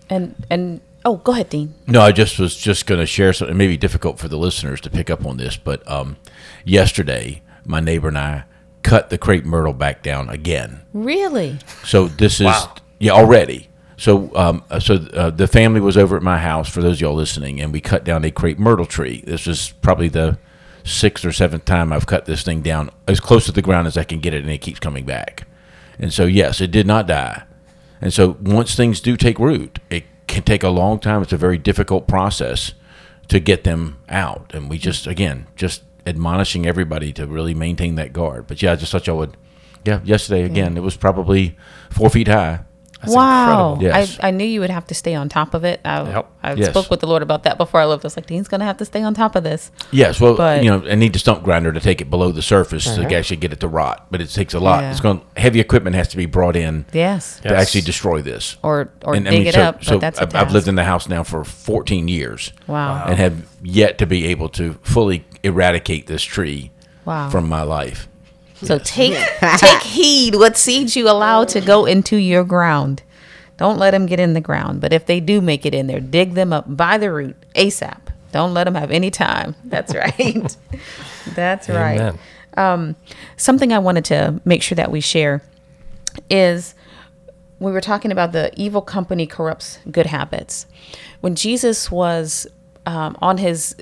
And 0.10 0.46
and 0.50 0.82
oh, 1.06 1.18
go 1.18 1.32
ahead, 1.32 1.50
Dean. 1.50 1.74
No, 1.88 2.02
I 2.02 2.12
just 2.12 2.38
was 2.38 2.56
just 2.56 2.86
going 2.86 3.00
to 3.00 3.06
share 3.08 3.34
something. 3.34 3.56
It 3.56 3.58
may 3.58 3.68
be 3.68 3.78
difficult 3.78 4.20
for 4.20 4.28
the 4.28 4.38
listeners 4.38 4.80
to 4.82 4.90
pick 4.90 5.10
up 5.10 5.26
on 5.26 5.38
this, 5.38 5.58
but 5.58 5.90
um, 5.90 6.18
yesterday 6.66 7.42
my 7.66 7.80
neighbor 7.80 8.10
and 8.10 8.18
I 8.18 8.44
cut 8.84 9.10
the 9.10 9.18
crepe 9.18 9.46
myrtle 9.46 9.74
back 9.74 10.04
down 10.04 10.30
again. 10.30 10.82
Really? 10.94 11.58
So 11.84 12.08
this 12.08 12.40
is 12.42 12.54
yeah 13.00 13.12
already. 13.12 13.70
So 13.98 14.36
um, 14.36 14.64
uh, 14.70 14.80
so 14.80 14.96
uh, 14.96 15.30
the 15.30 15.48
family 15.48 15.80
was 15.80 15.98
over 15.98 16.18
at 16.18 16.24
my 16.24 16.40
house 16.40 16.70
for 16.70 16.82
those 16.82 16.98
of 16.98 17.02
y'all 17.02 17.14
listening, 17.14 17.62
and 17.62 17.72
we 17.72 17.82
cut 17.82 18.04
down 18.04 18.26
a 18.26 18.32
crepe 18.32 18.60
myrtle 18.60 18.86
tree. 18.86 19.24
This 19.26 19.48
is 19.48 19.74
probably 19.82 20.10
the 20.10 20.38
sixth 20.84 21.24
or 21.24 21.32
seventh 21.32 21.66
time 21.66 21.94
I've 21.94 22.08
cut 22.08 22.26
this 22.26 22.44
thing 22.44 22.62
down 22.62 22.90
as 23.08 23.20
close 23.20 23.46
to 23.46 23.52
the 23.52 23.62
ground 23.62 23.88
as 23.88 23.98
I 23.98 24.04
can 24.04 24.20
get 24.20 24.34
it, 24.34 24.44
and 24.44 24.52
it 24.52 24.60
keeps 24.60 24.80
coming 24.80 25.06
back. 25.06 25.48
And 26.00 26.12
so 26.12 26.26
yes, 26.26 26.60
it 26.60 26.72
did 26.72 26.88
not 26.88 27.08
die. 27.08 27.44
And 28.02 28.14
so 28.14 28.38
once 28.42 28.76
things 28.76 29.00
do 29.00 29.16
take 29.16 29.40
root, 29.40 29.80
it 29.90 30.04
can 30.28 30.44
take 30.44 30.64
a 30.64 30.70
long 30.70 31.00
time. 31.00 31.22
It's 31.22 31.32
a 31.32 31.38
very 31.38 31.58
difficult 31.58 32.08
process 32.08 32.74
to 33.30 33.40
get 33.40 33.64
them 33.64 33.98
out. 34.10 34.52
And 34.54 34.70
we 34.70 34.78
just 34.78 35.08
again 35.08 35.48
just 35.56 35.84
admonishing 36.06 36.66
everybody 36.66 37.14
to 37.14 37.26
really 37.26 37.54
maintain 37.54 37.96
that 37.96 38.12
guard. 38.12 38.48
But 38.48 38.62
yeah, 38.62 38.74
I 38.74 38.76
just 38.76 38.92
thought 38.92 39.08
y'all 39.08 39.18
would. 39.18 39.38
Yeah, 39.86 40.00
yesterday 40.04 40.44
again, 40.44 40.78
it 40.78 40.82
was 40.82 40.96
probably 40.96 41.58
four 41.90 42.10
feet 42.10 42.30
high. 42.30 42.62
That's 43.04 43.16
wow. 43.16 43.74
incredible. 43.74 43.84
Yes. 43.84 44.20
I, 44.22 44.28
I 44.30 44.32
knew 44.32 44.46
you 44.46 44.60
would 44.62 44.70
have 44.70 44.88
to 44.88 44.96
stay 44.96 45.14
on 45.14 45.30
top 45.30 45.54
of 45.54 45.64
it. 45.64 45.82
I, 45.86 46.04
Yep. 46.10 46.32
I 46.42 46.54
Yes. 46.54 46.70
spoke 46.70 46.90
with 46.90 47.00
the 47.02 47.08
Lord 47.08 47.22
about 47.22 47.44
that 47.44 47.58
before 47.58 47.80
I 47.80 47.86
left. 47.86 48.04
I 48.04 48.08
was 48.08 48.18
like, 48.18 48.26
Dean's 48.26 48.48
going 48.48 48.60
to 48.60 48.66
have 48.66 48.78
to 48.78 48.86
stay 48.86 49.02
on 49.04 49.14
top 49.14 49.36
of 49.36 49.44
this. 49.44 49.72
Yes, 49.92 50.20
well, 50.20 50.36
But- 50.36 50.64
you 50.64 50.70
know, 50.70 50.84
I 50.90 50.96
need 50.96 51.14
the 51.14 51.20
stump 51.20 51.44
grinder 51.44 51.72
to 51.72 51.80
take 51.80 52.02
it 52.02 52.10
below 52.10 52.32
the 52.32 52.42
surface 52.42 52.86
to 52.86 53.02
uh-huh. 53.06 53.16
actually 53.16 53.38
get 53.38 53.52
it 53.54 53.60
to 53.60 53.68
rot. 53.68 54.08
But 54.12 54.22
it 54.22 54.30
takes 54.30 54.54
a 54.54 54.60
lot. 54.60 54.82
Yeah. 54.84 54.92
It's 54.92 55.00
going 55.00 55.22
heavy 55.38 55.60
equipment 55.60 55.96
has 55.96 56.08
to 56.10 56.18
be 56.18 56.26
brought 56.26 56.56
in 56.56 56.86
Yes. 56.94 57.40
to 57.42 57.50
Yes. 57.50 57.62
actually 57.62 57.82
destroy 57.82 58.22
this. 58.22 58.58
Or, 58.64 58.92
or 59.04 59.16
And, 59.16 59.28
I 59.28 59.32
dig 59.32 59.40
mean, 59.40 59.48
it 59.48 59.54
so- 59.56 59.62
up. 59.62 59.84
So 59.84 59.92
but 59.96 60.02
that's 60.02 60.20
a 60.20 60.24
I've, 60.24 60.36
I've 60.36 60.52
lived 60.52 60.68
in 60.68 60.76
the 60.76 60.84
house 60.86 61.08
now 61.10 61.24
for 61.24 61.44
14 61.44 62.08
years. 62.08 62.52
Wow. 62.68 63.06
and 63.08 63.18
have 63.18 63.46
yet 63.62 63.98
to 64.00 64.06
be 64.06 64.26
able 64.28 64.50
to 64.50 64.74
fully 64.82 65.26
eradicate 65.44 66.08
this 66.08 66.24
tree 66.24 66.72
Wow. 67.06 67.30
from 67.30 67.50
my 67.50 67.64
life. 67.64 68.08
So 68.66 68.80
take 68.80 69.18
take 69.58 69.82
heed 69.82 70.36
what 70.36 70.58
seeds 70.58 70.96
you 70.96 71.10
allow 71.10 71.46
to 71.46 71.62
go 71.62 71.86
into 71.86 72.18
your 72.18 72.44
ground. 72.44 73.04
Don't 73.58 73.78
let 73.78 73.92
them 73.92 74.06
get 74.06 74.20
in 74.20 74.34
the 74.34 74.42
ground. 74.42 74.82
But 74.82 74.94
if 74.94 75.06
they 75.06 75.20
do 75.20 75.42
make 75.42 75.66
it 75.66 75.74
in 75.74 75.88
there, 75.88 76.00
dig 76.00 76.34
them 76.34 76.52
up 76.52 76.66
by 76.76 76.98
the 76.98 77.12
root 77.12 77.36
ASAP. 77.56 78.00
Don't 78.32 78.54
let 78.54 78.64
them 78.66 78.76
have 78.76 78.92
any 78.92 79.12
time. 79.12 79.56
That's 79.64 79.94
right. 79.94 80.58
That's 81.36 81.70
right. 81.70 82.16
Um, 82.58 82.96
something 83.38 83.72
I 83.72 83.80
wanted 83.80 84.06
to 84.06 84.42
make 84.46 84.62
sure 84.62 84.76
that 84.76 84.92
we 84.92 85.02
share 85.02 85.42
is 86.30 86.76
we 87.60 87.72
were 87.72 87.82
talking 87.82 88.12
about 88.12 88.32
the 88.32 88.52
evil 88.56 88.82
company 88.82 89.26
corrupts 89.26 89.80
good 89.90 90.08
habits. 90.08 90.68
When 91.22 91.36
Jesus 91.36 91.90
was 91.90 92.46
um, 92.86 93.18
on 93.22 93.38
his 93.38 93.76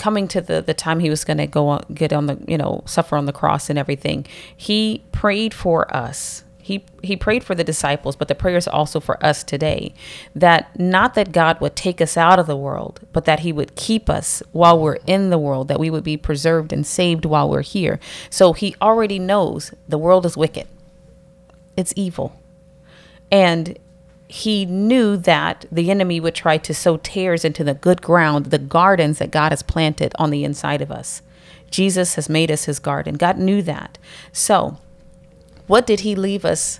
coming 0.00 0.26
to 0.28 0.40
the, 0.40 0.62
the 0.62 0.72
time 0.72 0.98
he 0.98 1.10
was 1.10 1.24
going 1.24 1.36
to 1.36 1.46
go 1.46 1.68
on, 1.68 1.84
get 1.92 2.10
on 2.10 2.24
the, 2.24 2.42
you 2.48 2.56
know, 2.56 2.82
suffer 2.86 3.16
on 3.16 3.26
the 3.26 3.32
cross 3.32 3.68
and 3.68 3.78
everything, 3.78 4.26
he 4.56 5.04
prayed 5.12 5.52
for 5.52 5.94
us. 5.94 6.42
He, 6.58 6.84
he 7.02 7.16
prayed 7.16 7.44
for 7.44 7.54
the 7.54 7.64
disciples, 7.64 8.16
but 8.16 8.28
the 8.28 8.34
prayer 8.34 8.56
is 8.56 8.66
also 8.66 8.98
for 8.98 9.22
us 9.24 9.44
today. 9.44 9.92
That 10.34 10.78
not 10.78 11.14
that 11.14 11.32
God 11.32 11.60
would 11.60 11.76
take 11.76 12.00
us 12.00 12.16
out 12.16 12.38
of 12.38 12.46
the 12.46 12.56
world, 12.56 13.00
but 13.12 13.24
that 13.26 13.40
He 13.40 13.52
would 13.52 13.74
keep 13.74 14.08
us 14.08 14.42
while 14.52 14.78
we're 14.78 14.98
in 15.06 15.30
the 15.30 15.38
world, 15.38 15.68
that 15.68 15.80
we 15.80 15.90
would 15.90 16.04
be 16.04 16.16
preserved 16.16 16.72
and 16.72 16.86
saved 16.86 17.24
while 17.24 17.50
we're 17.50 17.62
here. 17.62 17.98
So 18.30 18.52
He 18.52 18.76
already 18.80 19.18
knows 19.18 19.74
the 19.88 19.98
world 19.98 20.24
is 20.24 20.36
wicked, 20.36 20.68
it's 21.76 21.92
evil. 21.96 22.40
And 23.32 23.78
he 24.30 24.64
knew 24.64 25.16
that 25.16 25.66
the 25.72 25.90
enemy 25.90 26.20
would 26.20 26.36
try 26.36 26.56
to 26.56 26.72
sow 26.72 26.98
tares 26.98 27.44
into 27.44 27.64
the 27.64 27.74
good 27.74 28.00
ground, 28.00 28.46
the 28.46 28.58
gardens 28.58 29.18
that 29.18 29.32
God 29.32 29.50
has 29.50 29.64
planted 29.64 30.12
on 30.20 30.30
the 30.30 30.44
inside 30.44 30.80
of 30.80 30.92
us. 30.92 31.20
Jesus 31.68 32.14
has 32.14 32.28
made 32.28 32.48
us 32.48 32.66
his 32.66 32.78
garden. 32.78 33.16
God 33.16 33.38
knew 33.38 33.60
that. 33.62 33.98
So, 34.30 34.78
what 35.66 35.84
did 35.84 36.00
he 36.00 36.14
leave 36.14 36.44
us 36.44 36.78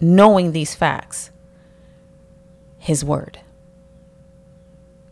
knowing 0.00 0.52
these 0.52 0.72
facts? 0.72 1.32
His 2.78 3.04
word. 3.04 3.40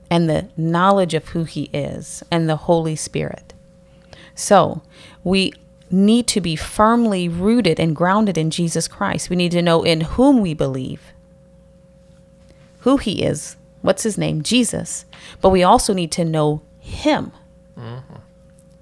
And 0.08 0.30
the 0.30 0.50
knowledge 0.56 1.14
of 1.14 1.30
who 1.30 1.42
he 1.42 1.64
is 1.72 2.22
and 2.30 2.48
the 2.48 2.56
Holy 2.56 2.94
Spirit. 2.94 3.54
So, 4.36 4.82
we 5.24 5.52
need 5.90 6.26
to 6.28 6.40
be 6.40 6.56
firmly 6.56 7.28
rooted 7.28 7.80
and 7.80 7.96
grounded 7.96 8.36
in 8.36 8.50
Jesus 8.50 8.88
Christ. 8.88 9.30
We 9.30 9.36
need 9.36 9.52
to 9.52 9.62
know 9.62 9.82
in 9.82 10.02
whom 10.02 10.40
we 10.40 10.54
believe, 10.54 11.12
who 12.80 12.96
he 12.96 13.22
is, 13.22 13.56
what's 13.82 14.02
his 14.02 14.18
name, 14.18 14.42
Jesus. 14.42 15.04
But 15.40 15.50
we 15.50 15.62
also 15.62 15.92
need 15.92 16.12
to 16.12 16.24
know 16.24 16.62
him. 16.78 17.32
Mm-hmm. 17.78 18.14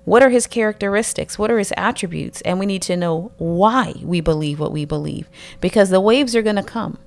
What 0.05 0.23
are 0.23 0.31
his 0.31 0.47
characteristics? 0.47 1.39
What 1.39 1.51
are 1.51 1.59
his 1.59 1.73
attributes? 1.77 2.41
And 2.43 2.61
we 2.61 2.67
need 2.67 2.83
to 2.83 2.97
know 2.97 3.33
why 3.39 3.95
we 4.03 4.21
believe 4.21 4.61
what 4.61 4.73
we 4.73 4.85
believe 4.85 5.29
because 5.61 5.91
the 5.91 6.01
waves 6.01 6.37
are 6.37 6.43
going 6.43 6.57
to 6.57 6.63
come. 6.63 6.99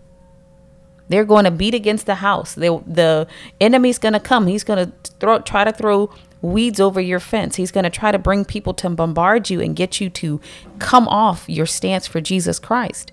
They're 1.07 1.25
going 1.25 1.45
to 1.45 1.51
beat 1.51 1.73
against 1.73 2.05
the 2.05 2.15
house. 2.15 2.53
They, 2.53 2.67
the 2.67 3.25
enemy's 3.59 3.97
going 3.97 4.13
to 4.13 4.19
come. 4.19 4.47
He's 4.47 4.63
going 4.63 4.85
to 4.85 5.12
throw, 5.19 5.39
try 5.39 5.63
to 5.63 5.71
throw 5.71 6.13
weeds 6.41 6.80
over 6.80 7.02
your 7.02 7.19
fence. 7.19 7.56
He's 7.56 7.71
going 7.71 7.84
to 7.84 7.89
try 7.89 8.12
to 8.12 8.19
bring 8.19 8.45
people 8.45 8.73
to 8.75 8.89
bombard 8.89 9.49
you 9.49 9.62
and 9.62 9.75
get 9.75 9.99
you 9.99 10.10
to 10.12 10.39
come 10.80 11.08
off 11.08 11.49
your 11.49 11.65
stance 11.65 12.08
for 12.08 12.21
Jesus 12.21 12.60
Christ. 12.60 13.12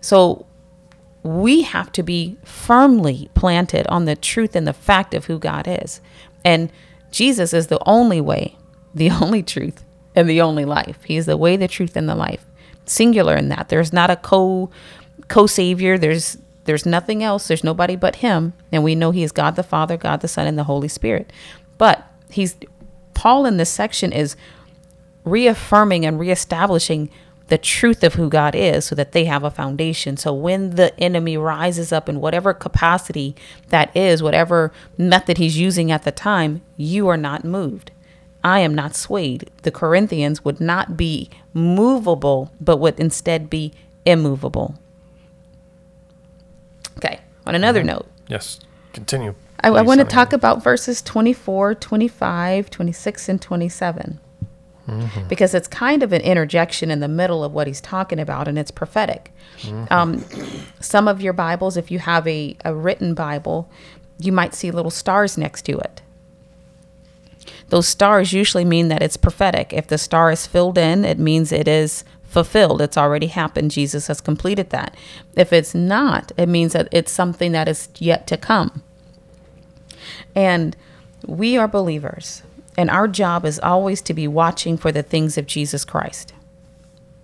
So 0.00 0.46
we 1.22 1.62
have 1.62 1.92
to 1.92 2.02
be 2.02 2.36
firmly 2.44 3.30
planted 3.34 3.86
on 3.88 4.06
the 4.06 4.16
truth 4.16 4.56
and 4.56 4.66
the 4.66 4.72
fact 4.72 5.14
of 5.14 5.26
who 5.26 5.38
God 5.38 5.66
is. 5.68 6.00
And 6.44 6.72
Jesus 7.10 7.52
is 7.52 7.68
the 7.68 7.80
only 7.86 8.20
way, 8.20 8.56
the 8.94 9.10
only 9.10 9.42
truth, 9.42 9.84
and 10.14 10.28
the 10.28 10.40
only 10.40 10.64
life. 10.64 11.02
He 11.04 11.16
is 11.16 11.26
the 11.26 11.36
way, 11.36 11.56
the 11.56 11.68
truth, 11.68 11.96
and 11.96 12.08
the 12.08 12.14
life. 12.14 12.44
Singular 12.84 13.36
in 13.36 13.48
that. 13.50 13.68
There's 13.68 13.92
not 13.92 14.10
a 14.10 14.16
co 14.16 14.70
co 15.28 15.46
savior. 15.46 15.96
There's 15.96 16.36
there's 16.64 16.86
nothing 16.86 17.22
else. 17.22 17.48
There's 17.48 17.64
nobody 17.64 17.96
but 17.96 18.16
him. 18.16 18.52
And 18.70 18.84
we 18.84 18.94
know 18.94 19.10
he 19.10 19.22
is 19.22 19.32
God 19.32 19.56
the 19.56 19.62
Father, 19.62 19.96
God 19.96 20.20
the 20.20 20.28
Son, 20.28 20.46
and 20.46 20.58
the 20.58 20.64
Holy 20.64 20.88
Spirit. 20.88 21.32
But 21.78 22.11
he's 22.32 22.56
Paul 23.14 23.46
in 23.46 23.56
this 23.56 23.70
section 23.70 24.12
is 24.12 24.36
reaffirming 25.24 26.04
and 26.04 26.18
reestablishing 26.18 27.10
the 27.48 27.58
truth 27.58 28.02
of 28.02 28.14
who 28.14 28.28
God 28.30 28.54
is 28.54 28.84
so 28.84 28.94
that 28.94 29.12
they 29.12 29.26
have 29.26 29.44
a 29.44 29.50
foundation. 29.50 30.16
So 30.16 30.32
when 30.32 30.70
the 30.70 30.98
enemy 30.98 31.36
rises 31.36 31.92
up 31.92 32.08
in 32.08 32.20
whatever 32.20 32.54
capacity 32.54 33.36
that 33.68 33.94
is, 33.96 34.22
whatever 34.22 34.72
method 34.96 35.38
he's 35.38 35.58
using 35.58 35.90
at 35.90 36.04
the 36.04 36.12
time, 36.12 36.62
you 36.76 37.08
are 37.08 37.16
not 37.16 37.44
moved. 37.44 37.90
I 38.42 38.60
am 38.60 38.74
not 38.74 38.96
swayed. 38.96 39.50
The 39.62 39.70
Corinthians 39.70 40.44
would 40.44 40.60
not 40.60 40.96
be 40.96 41.30
movable, 41.52 42.52
but 42.60 42.78
would 42.78 42.98
instead 42.98 43.50
be 43.50 43.72
immovable. 44.04 44.76
Okay, 46.96 47.20
on 47.46 47.54
another 47.54 47.80
mm-hmm. 47.80 47.88
note, 47.88 48.08
Yes. 48.28 48.60
Continue. 48.94 49.34
I, 49.62 49.68
I 49.68 49.82
want 49.82 50.00
to 50.00 50.04
talk 50.04 50.32
about 50.32 50.62
verses 50.62 51.02
24, 51.02 51.74
25, 51.76 52.70
26, 52.70 53.28
and 53.28 53.40
27. 53.40 54.20
Because 55.28 55.54
it's 55.54 55.68
kind 55.68 56.02
of 56.02 56.12
an 56.12 56.20
interjection 56.22 56.90
in 56.90 57.00
the 57.00 57.08
middle 57.08 57.44
of 57.44 57.52
what 57.52 57.66
he's 57.68 57.80
talking 57.80 58.18
about, 58.18 58.48
and 58.48 58.58
it's 58.58 58.72
prophetic. 58.72 59.32
Um, 59.90 60.24
some 60.80 61.06
of 61.06 61.22
your 61.22 61.32
Bibles, 61.32 61.76
if 61.76 61.90
you 61.90 62.00
have 62.00 62.26
a, 62.26 62.56
a 62.64 62.74
written 62.74 63.14
Bible, 63.14 63.70
you 64.18 64.32
might 64.32 64.54
see 64.54 64.70
little 64.70 64.90
stars 64.90 65.38
next 65.38 65.62
to 65.66 65.78
it. 65.78 66.02
Those 67.68 67.86
stars 67.88 68.32
usually 68.32 68.64
mean 68.64 68.88
that 68.88 69.02
it's 69.02 69.16
prophetic. 69.16 69.72
If 69.72 69.86
the 69.86 69.98
star 69.98 70.30
is 70.32 70.46
filled 70.46 70.76
in, 70.76 71.04
it 71.04 71.18
means 71.18 71.52
it 71.52 71.68
is 71.68 72.04
fulfilled. 72.24 72.82
It's 72.82 72.98
already 72.98 73.28
happened. 73.28 73.70
Jesus 73.70 74.08
has 74.08 74.20
completed 74.20 74.70
that. 74.70 74.96
If 75.36 75.52
it's 75.52 75.74
not, 75.74 76.32
it 76.36 76.48
means 76.48 76.72
that 76.72 76.88
it's 76.90 77.12
something 77.12 77.52
that 77.52 77.68
is 77.68 77.88
yet 77.98 78.26
to 78.26 78.36
come. 78.36 78.82
And 80.34 80.76
we 81.26 81.56
are 81.56 81.68
believers, 81.68 82.42
and 82.76 82.90
our 82.90 83.08
job 83.08 83.44
is 83.44 83.58
always 83.60 84.00
to 84.02 84.14
be 84.14 84.26
watching 84.26 84.76
for 84.76 84.92
the 84.92 85.02
things 85.02 85.38
of 85.38 85.46
Jesus 85.46 85.84
Christ. 85.84 86.32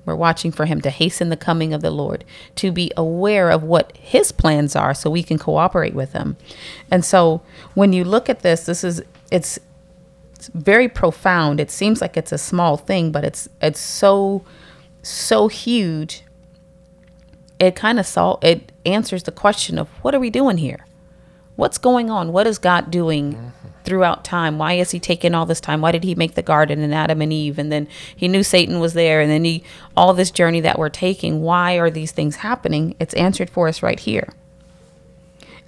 We're 0.09 0.17
watching 0.17 0.53
for 0.53 0.65
him 0.65 0.81
to 0.81 0.91
hasten 0.91 1.29
the 1.29 1.37
coming 1.37 1.75
of 1.75 1.83
the 1.83 1.91
Lord, 1.91 2.25
to 2.57 2.73
be 2.73 2.91
aware 2.97 3.51
of 3.51 3.63
what 3.63 3.95
his 3.95 4.33
plans 4.33 4.75
are 4.75 4.95
so 4.95 5.11
we 5.11 5.23
can 5.23 5.39
cooperate 5.39 5.93
with 5.93 6.15
him. 6.15 6.39
And 6.91 7.05
so 7.05 7.43
when 7.75 7.93
you 7.93 8.05
look 8.05 8.31
at 8.31 8.41
this, 8.41 8.65
this 8.65 8.83
is 8.83 9.03
it's 9.31 9.59
it's 10.35 10.49
very 10.55 10.89
profound. 10.89 11.61
It 11.61 11.71
seems 11.71 12.01
like 12.01 12.17
it's 12.17 12.33
a 12.33 12.39
small 12.39 12.79
thing, 12.79 13.13
but 13.13 13.23
it's 13.23 13.51
it's 13.61 13.81
so 13.81 14.45
so 15.03 15.49
huge. 15.49 16.23
It 17.59 17.77
kind 17.77 18.01
of 18.01 18.07
sol- 18.07 18.39
it 18.41 18.73
answers 18.87 19.25
the 19.25 19.33
question 19.33 19.79
of 19.79 19.89
what 20.03 20.15
are 20.15 20.21
we 20.21 20.31
doing 20.31 20.57
here? 20.57 20.87
What's 21.59 21.77
going 21.77 22.09
on? 22.09 22.31
What 22.31 22.47
is 22.47 22.57
God 22.57 22.89
doing 22.89 23.33
mm-hmm. 23.33 23.49
throughout 23.83 24.23
time? 24.23 24.59
Why 24.59 24.75
is 24.75 24.93
he 24.93 25.01
taking 25.01 25.35
all 25.35 25.45
this 25.45 25.61
time? 25.61 25.81
Why 25.81 25.91
did 25.91 26.05
he 26.05 26.15
make 26.15 26.37
the 26.37 26.41
garden 26.41 26.83
and 26.83 26.95
Adam 26.95 27.21
and 27.21 27.33
Eve? 27.33 27.59
And 27.59 27.73
then 27.73 27.89
he 28.15 28.29
knew 28.29 28.45
Satan 28.45 28.79
was 28.79 28.95
there 28.95 29.21
and 29.21 29.29
then 29.29 29.43
he 29.43 29.65
all 29.97 30.15
this 30.15 30.31
journey 30.31 30.61
that 30.61 30.79
we're 30.79 30.89
taking, 30.89 31.43
why 31.43 31.75
are 31.75 31.91
these 31.91 32.13
things 32.13 32.37
happening? 32.37 32.95
It's 33.01 33.13
answered 33.15 33.51
for 33.51 33.67
us 33.67 33.83
right 33.83 33.99
here. 33.99 34.33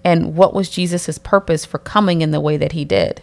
And 0.04 0.36
what 0.36 0.54
was 0.54 0.70
Jesus' 0.70 1.18
purpose 1.18 1.64
for 1.64 1.78
coming 1.78 2.22
in 2.22 2.30
the 2.30 2.40
way 2.40 2.56
that 2.56 2.70
he 2.70 2.84
did? 2.84 3.22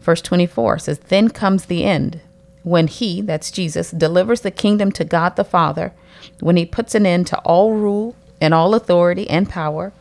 Verse 0.00 0.20
24 0.20 0.80
says, 0.80 0.98
Then 0.98 1.28
comes 1.28 1.66
the 1.66 1.84
end, 1.84 2.22
when 2.64 2.88
he, 2.88 3.20
that's 3.20 3.52
Jesus, 3.52 3.92
delivers 3.92 4.40
the 4.40 4.50
kingdom 4.50 4.90
to 4.90 5.04
God 5.04 5.36
the 5.36 5.44
Father, 5.44 5.92
when 6.40 6.56
he 6.56 6.66
puts 6.66 6.96
an 6.96 7.06
end 7.06 7.28
to 7.28 7.38
all 7.42 7.72
rule 7.74 8.16
and 8.40 8.52
all 8.52 8.74
authority 8.74 9.30
and 9.30 9.48
power. 9.48 9.92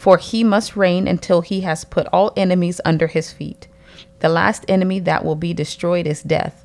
For 0.00 0.16
he 0.16 0.42
must 0.42 0.76
reign 0.76 1.06
until 1.06 1.42
he 1.42 1.60
has 1.60 1.84
put 1.84 2.06
all 2.06 2.32
enemies 2.34 2.80
under 2.86 3.06
his 3.06 3.34
feet. 3.34 3.68
The 4.20 4.30
last 4.30 4.64
enemy 4.66 4.98
that 5.00 5.26
will 5.26 5.34
be 5.34 5.52
destroyed 5.52 6.06
is 6.06 6.22
death, 6.22 6.64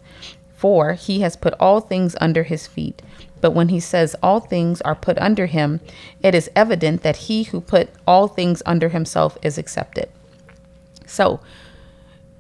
for 0.56 0.94
he 0.94 1.20
has 1.20 1.36
put 1.36 1.54
all 1.60 1.82
things 1.82 2.16
under 2.22 2.44
his 2.44 2.66
feet. 2.66 3.02
But 3.42 3.52
when 3.52 3.68
he 3.68 3.82
says 3.82 4.16
all 4.24 4.40
things 4.40 4.80
are 4.84 4.96
put 4.96 5.18
under 5.20 5.48
him, 5.48 5.82
it 6.24 6.34
is 6.34 6.50
evident 6.56 7.04
that 7.04 7.28
he 7.28 7.44
who 7.44 7.60
put 7.60 7.90
all 8.08 8.30
things 8.30 8.64
under 8.66 8.88
himself 8.88 9.38
is 9.42 9.58
accepted. 9.58 10.08
So, 11.06 11.42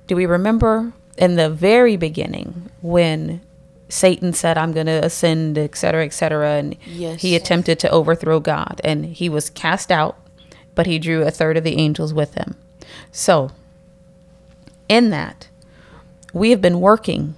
do 0.07 0.15
we 0.15 0.25
remember 0.25 0.93
in 1.17 1.35
the 1.35 1.49
very 1.49 1.97
beginning 1.97 2.69
when 2.81 3.41
Satan 3.89 4.31
said, 4.31 4.57
I'm 4.57 4.71
going 4.71 4.85
to 4.87 5.03
ascend, 5.05 5.57
et 5.57 5.75
cetera, 5.75 6.05
et 6.05 6.13
cetera. 6.13 6.51
And 6.51 6.77
Yes. 6.85 7.21
he 7.21 7.35
attempted 7.35 7.79
to 7.79 7.89
overthrow 7.89 8.39
God 8.39 8.79
and 8.83 9.05
he 9.05 9.27
was 9.27 9.49
cast 9.49 9.91
out, 9.91 10.17
but 10.75 10.85
he 10.85 10.99
drew 10.99 11.23
a 11.23 11.31
third 11.31 11.57
of 11.57 11.63
the 11.63 11.77
angels 11.77 12.13
with 12.13 12.35
him. 12.35 12.55
So, 13.11 13.51
in 14.87 15.09
that, 15.09 15.47
we 16.33 16.51
have 16.51 16.61
been 16.61 16.81
working, 16.81 17.35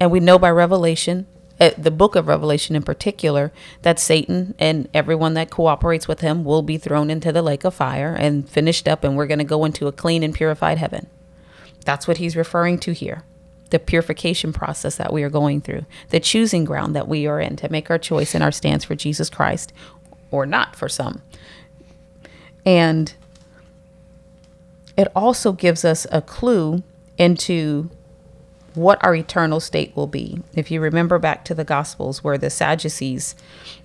and 0.00 0.10
we 0.10 0.20
know 0.20 0.38
by 0.38 0.50
Revelation, 0.50 1.26
uh, 1.58 1.70
the 1.78 1.90
book 1.90 2.16
of 2.16 2.26
Revelation 2.26 2.76
in 2.76 2.82
particular, 2.82 3.52
that 3.82 3.98
Satan 3.98 4.54
and 4.58 4.88
everyone 4.92 5.34
that 5.34 5.50
cooperates 5.50 6.06
with 6.06 6.20
him 6.20 6.44
will 6.44 6.62
be 6.62 6.76
thrown 6.76 7.08
into 7.08 7.32
the 7.32 7.42
lake 7.42 7.64
of 7.64 7.74
fire 7.74 8.14
and 8.18 8.48
finished 8.48 8.86
up, 8.86 9.04
and 9.04 9.16
we're 9.16 9.26
going 9.26 9.38
to 9.38 9.44
go 9.44 9.64
into 9.64 9.86
a 9.86 9.92
clean 9.92 10.22
and 10.22 10.34
purified 10.34 10.78
heaven. 10.78 11.06
That's 11.84 12.06
what 12.06 12.18
he's 12.18 12.36
referring 12.36 12.78
to 12.80 12.92
here. 12.92 13.22
The 13.70 13.78
purification 13.78 14.52
process 14.52 14.96
that 14.96 15.12
we 15.12 15.22
are 15.22 15.30
going 15.30 15.60
through, 15.60 15.86
the 16.10 16.20
choosing 16.20 16.64
ground 16.64 16.94
that 16.94 17.08
we 17.08 17.26
are 17.26 17.40
in 17.40 17.56
to 17.56 17.72
make 17.72 17.90
our 17.90 17.98
choice 17.98 18.34
and 18.34 18.44
our 18.44 18.52
stance 18.52 18.84
for 18.84 18.94
Jesus 18.94 19.30
Christ 19.30 19.72
or 20.30 20.44
not 20.44 20.76
for 20.76 20.88
some. 20.88 21.22
And 22.66 23.14
it 24.96 25.08
also 25.14 25.52
gives 25.52 25.84
us 25.84 26.06
a 26.10 26.20
clue 26.20 26.82
into 27.16 27.88
what 28.74 29.02
our 29.02 29.14
eternal 29.14 29.60
state 29.60 29.94
will 29.96 30.08
be. 30.08 30.42
If 30.54 30.70
you 30.70 30.80
remember 30.80 31.18
back 31.18 31.44
to 31.46 31.54
the 31.54 31.64
Gospels, 31.64 32.22
where 32.22 32.36
the 32.36 32.50
Sadducees, 32.50 33.34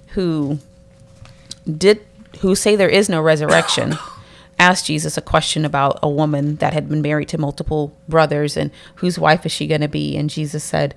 who 0.10 0.60
did 1.66 2.02
who 2.40 2.56
say 2.56 2.76
there 2.76 2.90
is 2.90 3.08
no 3.08 3.22
resurrection, 3.22 3.98
asked 4.60 4.88
Jesus 4.88 5.18
a 5.18 5.22
question 5.22 5.64
about 5.64 6.00
a 6.02 6.10
woman 6.10 6.56
that 6.58 6.74
had 6.74 6.90
been 6.90 7.02
married 7.02 7.30
to 7.30 7.38
multiple 7.38 7.94
brothers 8.10 8.58
and 8.58 8.72
whose 8.96 9.20
wife 9.20 9.46
is 9.46 9.52
she 9.52 9.68
going 9.68 9.82
to 9.82 9.88
be? 9.88 10.18
And 10.18 10.30
Jesus 10.30 10.64
said, 10.64 10.96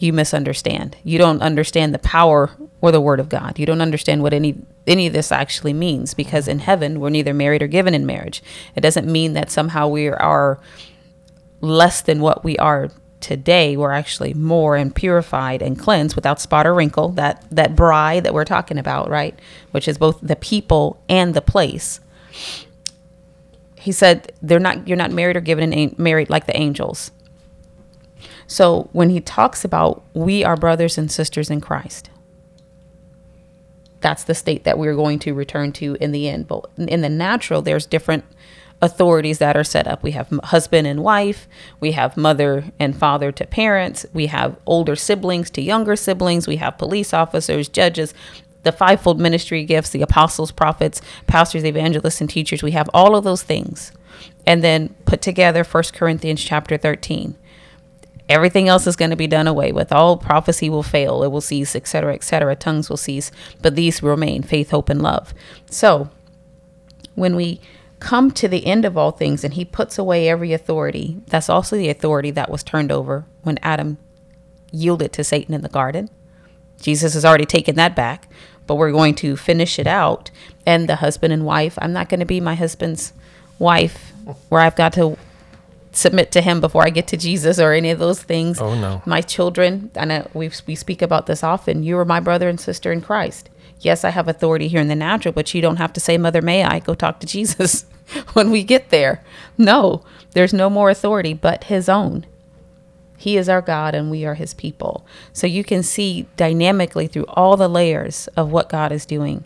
"You 0.00 0.12
misunderstand. 0.12 0.96
You 1.04 1.18
don't 1.18 1.42
understand 1.42 1.94
the 1.94 1.98
power 2.00 2.50
or 2.80 2.90
the 2.90 3.00
word 3.00 3.20
of 3.20 3.28
God. 3.28 3.58
You 3.58 3.66
don't 3.66 3.82
understand 3.82 4.22
what 4.22 4.32
any 4.32 4.56
any 4.86 5.06
of 5.06 5.12
this 5.12 5.30
actually 5.30 5.74
means 5.74 6.14
because 6.14 6.48
in 6.48 6.60
heaven 6.60 6.98
we're 6.98 7.10
neither 7.10 7.34
married 7.34 7.62
or 7.62 7.68
given 7.68 7.94
in 7.94 8.06
marriage. 8.06 8.42
It 8.74 8.80
doesn't 8.80 9.06
mean 9.06 9.34
that 9.34 9.50
somehow 9.50 9.88
we 9.88 10.08
are 10.08 10.58
less 11.60 12.00
than 12.00 12.20
what 12.20 12.42
we 12.42 12.56
are 12.56 12.90
today 13.20 13.76
we're 13.76 13.92
actually 13.92 14.32
more 14.32 14.76
and 14.76 14.94
purified 14.94 15.60
and 15.60 15.78
cleansed 15.78 16.16
without 16.16 16.40
spot 16.40 16.66
or 16.66 16.72
wrinkle 16.72 17.10
that 17.10 17.44
that 17.50 17.76
bride 17.76 18.24
that 18.24 18.32
we're 18.32 18.46
talking 18.46 18.78
about 18.78 19.10
right 19.10 19.38
which 19.72 19.86
is 19.86 19.98
both 19.98 20.18
the 20.22 20.36
people 20.36 21.02
and 21.06 21.34
the 21.34 21.42
place 21.42 22.00
he 23.76 23.92
said 23.92 24.32
they're 24.40 24.58
not 24.58 24.88
you're 24.88 24.96
not 24.96 25.10
married 25.10 25.36
or 25.36 25.40
given 25.42 25.70
in 25.72 25.94
married 25.98 26.30
like 26.30 26.46
the 26.46 26.56
angels 26.56 27.12
so 28.50 28.88
when 28.92 29.10
he 29.10 29.20
talks 29.20 29.64
about 29.64 30.02
we 30.14 30.42
are 30.44 30.56
brothers 30.56 30.98
and 30.98 31.10
sisters 31.10 31.50
in 31.50 31.60
christ 31.60 32.10
that's 34.00 34.24
the 34.24 34.34
state 34.34 34.64
that 34.64 34.78
we're 34.78 34.94
going 34.94 35.18
to 35.18 35.34
return 35.34 35.72
to 35.72 35.96
in 36.00 36.12
the 36.12 36.28
end 36.28 36.48
but 36.48 36.64
in 36.76 37.00
the 37.00 37.08
natural 37.08 37.62
there's 37.62 37.86
different 37.86 38.24
authorities 38.82 39.38
that 39.38 39.56
are 39.56 39.64
set 39.64 39.86
up. 39.86 40.02
We 40.02 40.12
have 40.12 40.28
husband 40.44 40.86
and 40.86 41.02
wife, 41.02 41.46
we 41.80 41.92
have 41.92 42.16
mother 42.16 42.64
and 42.78 42.96
father 42.96 43.30
to 43.32 43.46
parents, 43.46 44.06
we 44.12 44.26
have 44.26 44.56
older 44.66 44.96
siblings 44.96 45.50
to 45.50 45.62
younger 45.62 45.96
siblings, 45.96 46.48
we 46.48 46.56
have 46.56 46.78
police 46.78 47.12
officers, 47.12 47.68
judges, 47.68 48.14
the 48.62 48.72
fivefold 48.72 49.20
ministry 49.20 49.64
gifts, 49.64 49.90
the 49.90 50.02
apostles, 50.02 50.50
prophets, 50.50 51.00
pastors, 51.26 51.64
evangelists, 51.64 52.20
and 52.20 52.28
teachers. 52.28 52.62
We 52.62 52.72
have 52.72 52.90
all 52.92 53.16
of 53.16 53.24
those 53.24 53.42
things. 53.42 53.92
And 54.46 54.62
then 54.62 54.94
put 55.06 55.22
together 55.22 55.64
1 55.64 55.84
Corinthians 55.94 56.42
chapter 56.42 56.76
13. 56.76 57.36
Everything 58.30 58.68
else 58.68 58.86
is 58.86 58.94
going 58.94 59.10
to 59.10 59.16
be 59.16 59.26
done 59.26 59.48
away 59.48 59.72
with. 59.72 59.90
All 59.90 60.16
prophecy 60.16 60.70
will 60.70 60.84
fail, 60.84 61.24
it 61.24 61.32
will 61.32 61.40
cease, 61.40 61.74
etc., 61.74 62.14
etc. 62.14 62.54
Tongues 62.54 62.88
will 62.88 62.96
cease, 62.96 63.32
but 63.60 63.74
these 63.74 64.04
remain 64.04 64.44
faith, 64.44 64.70
hope, 64.70 64.88
and 64.88 65.02
love. 65.02 65.34
So, 65.68 66.10
when 67.16 67.34
we 67.34 67.60
come 67.98 68.30
to 68.30 68.46
the 68.46 68.66
end 68.66 68.84
of 68.84 68.96
all 68.96 69.10
things 69.10 69.42
and 69.42 69.54
he 69.54 69.64
puts 69.64 69.98
away 69.98 70.28
every 70.28 70.52
authority, 70.52 71.20
that's 71.26 71.50
also 71.50 71.76
the 71.76 71.90
authority 71.90 72.30
that 72.30 72.48
was 72.48 72.62
turned 72.62 72.92
over 72.92 73.24
when 73.42 73.58
Adam 73.62 73.98
yielded 74.70 75.12
to 75.14 75.24
Satan 75.24 75.52
in 75.52 75.62
the 75.62 75.68
garden. 75.68 76.08
Jesus 76.80 77.14
has 77.14 77.24
already 77.24 77.44
taken 77.44 77.74
that 77.74 77.96
back, 77.96 78.28
but 78.68 78.76
we're 78.76 78.92
going 78.92 79.16
to 79.16 79.36
finish 79.36 79.76
it 79.76 79.88
out. 79.88 80.30
And 80.64 80.88
the 80.88 80.96
husband 80.96 81.32
and 81.32 81.44
wife, 81.44 81.76
I'm 81.82 81.92
not 81.92 82.08
going 82.08 82.20
to 82.20 82.26
be 82.26 82.40
my 82.40 82.54
husband's 82.54 83.12
wife 83.58 84.12
where 84.48 84.60
I've 84.60 84.76
got 84.76 84.92
to 84.92 85.18
submit 85.92 86.30
to 86.32 86.40
him 86.40 86.60
before 86.60 86.84
I 86.84 86.90
get 86.90 87.06
to 87.08 87.16
Jesus 87.16 87.58
or 87.58 87.72
any 87.72 87.90
of 87.90 87.98
those 87.98 88.22
things. 88.22 88.60
Oh, 88.60 88.74
no. 88.74 89.02
My 89.06 89.20
children, 89.20 89.90
and 89.94 90.12
I, 90.12 90.26
we 90.34 90.50
we 90.66 90.74
speak 90.74 91.02
about 91.02 91.26
this 91.26 91.42
often. 91.42 91.82
You 91.82 91.98
are 91.98 92.04
my 92.04 92.20
brother 92.20 92.48
and 92.48 92.60
sister 92.60 92.92
in 92.92 93.00
Christ. 93.00 93.50
Yes, 93.80 94.04
I 94.04 94.10
have 94.10 94.28
authority 94.28 94.68
here 94.68 94.80
in 94.80 94.88
the 94.88 94.94
natural, 94.94 95.32
but 95.32 95.54
you 95.54 95.62
don't 95.62 95.76
have 95.76 95.92
to 95.94 96.00
say, 96.00 96.18
"Mother, 96.18 96.42
may 96.42 96.64
I 96.64 96.80
go 96.80 96.94
talk 96.94 97.20
to 97.20 97.26
Jesus?" 97.26 97.86
when 98.32 98.50
we 98.50 98.62
get 98.62 98.90
there. 98.90 99.22
No, 99.56 100.02
there's 100.32 100.52
no 100.52 100.68
more 100.68 100.90
authority 100.90 101.34
but 101.34 101.64
His 101.64 101.88
own. 101.88 102.26
He 103.16 103.36
is 103.36 103.50
our 103.50 103.60
God 103.60 103.94
and 103.94 104.10
we 104.10 104.24
are 104.24 104.32
his 104.32 104.54
people. 104.54 105.04
So 105.34 105.46
you 105.46 105.62
can 105.62 105.82
see 105.82 106.26
dynamically 106.38 107.06
through 107.06 107.26
all 107.26 107.54
the 107.54 107.68
layers 107.68 108.28
of 108.28 108.50
what 108.50 108.70
God 108.70 108.92
is 108.92 109.04
doing 109.04 109.44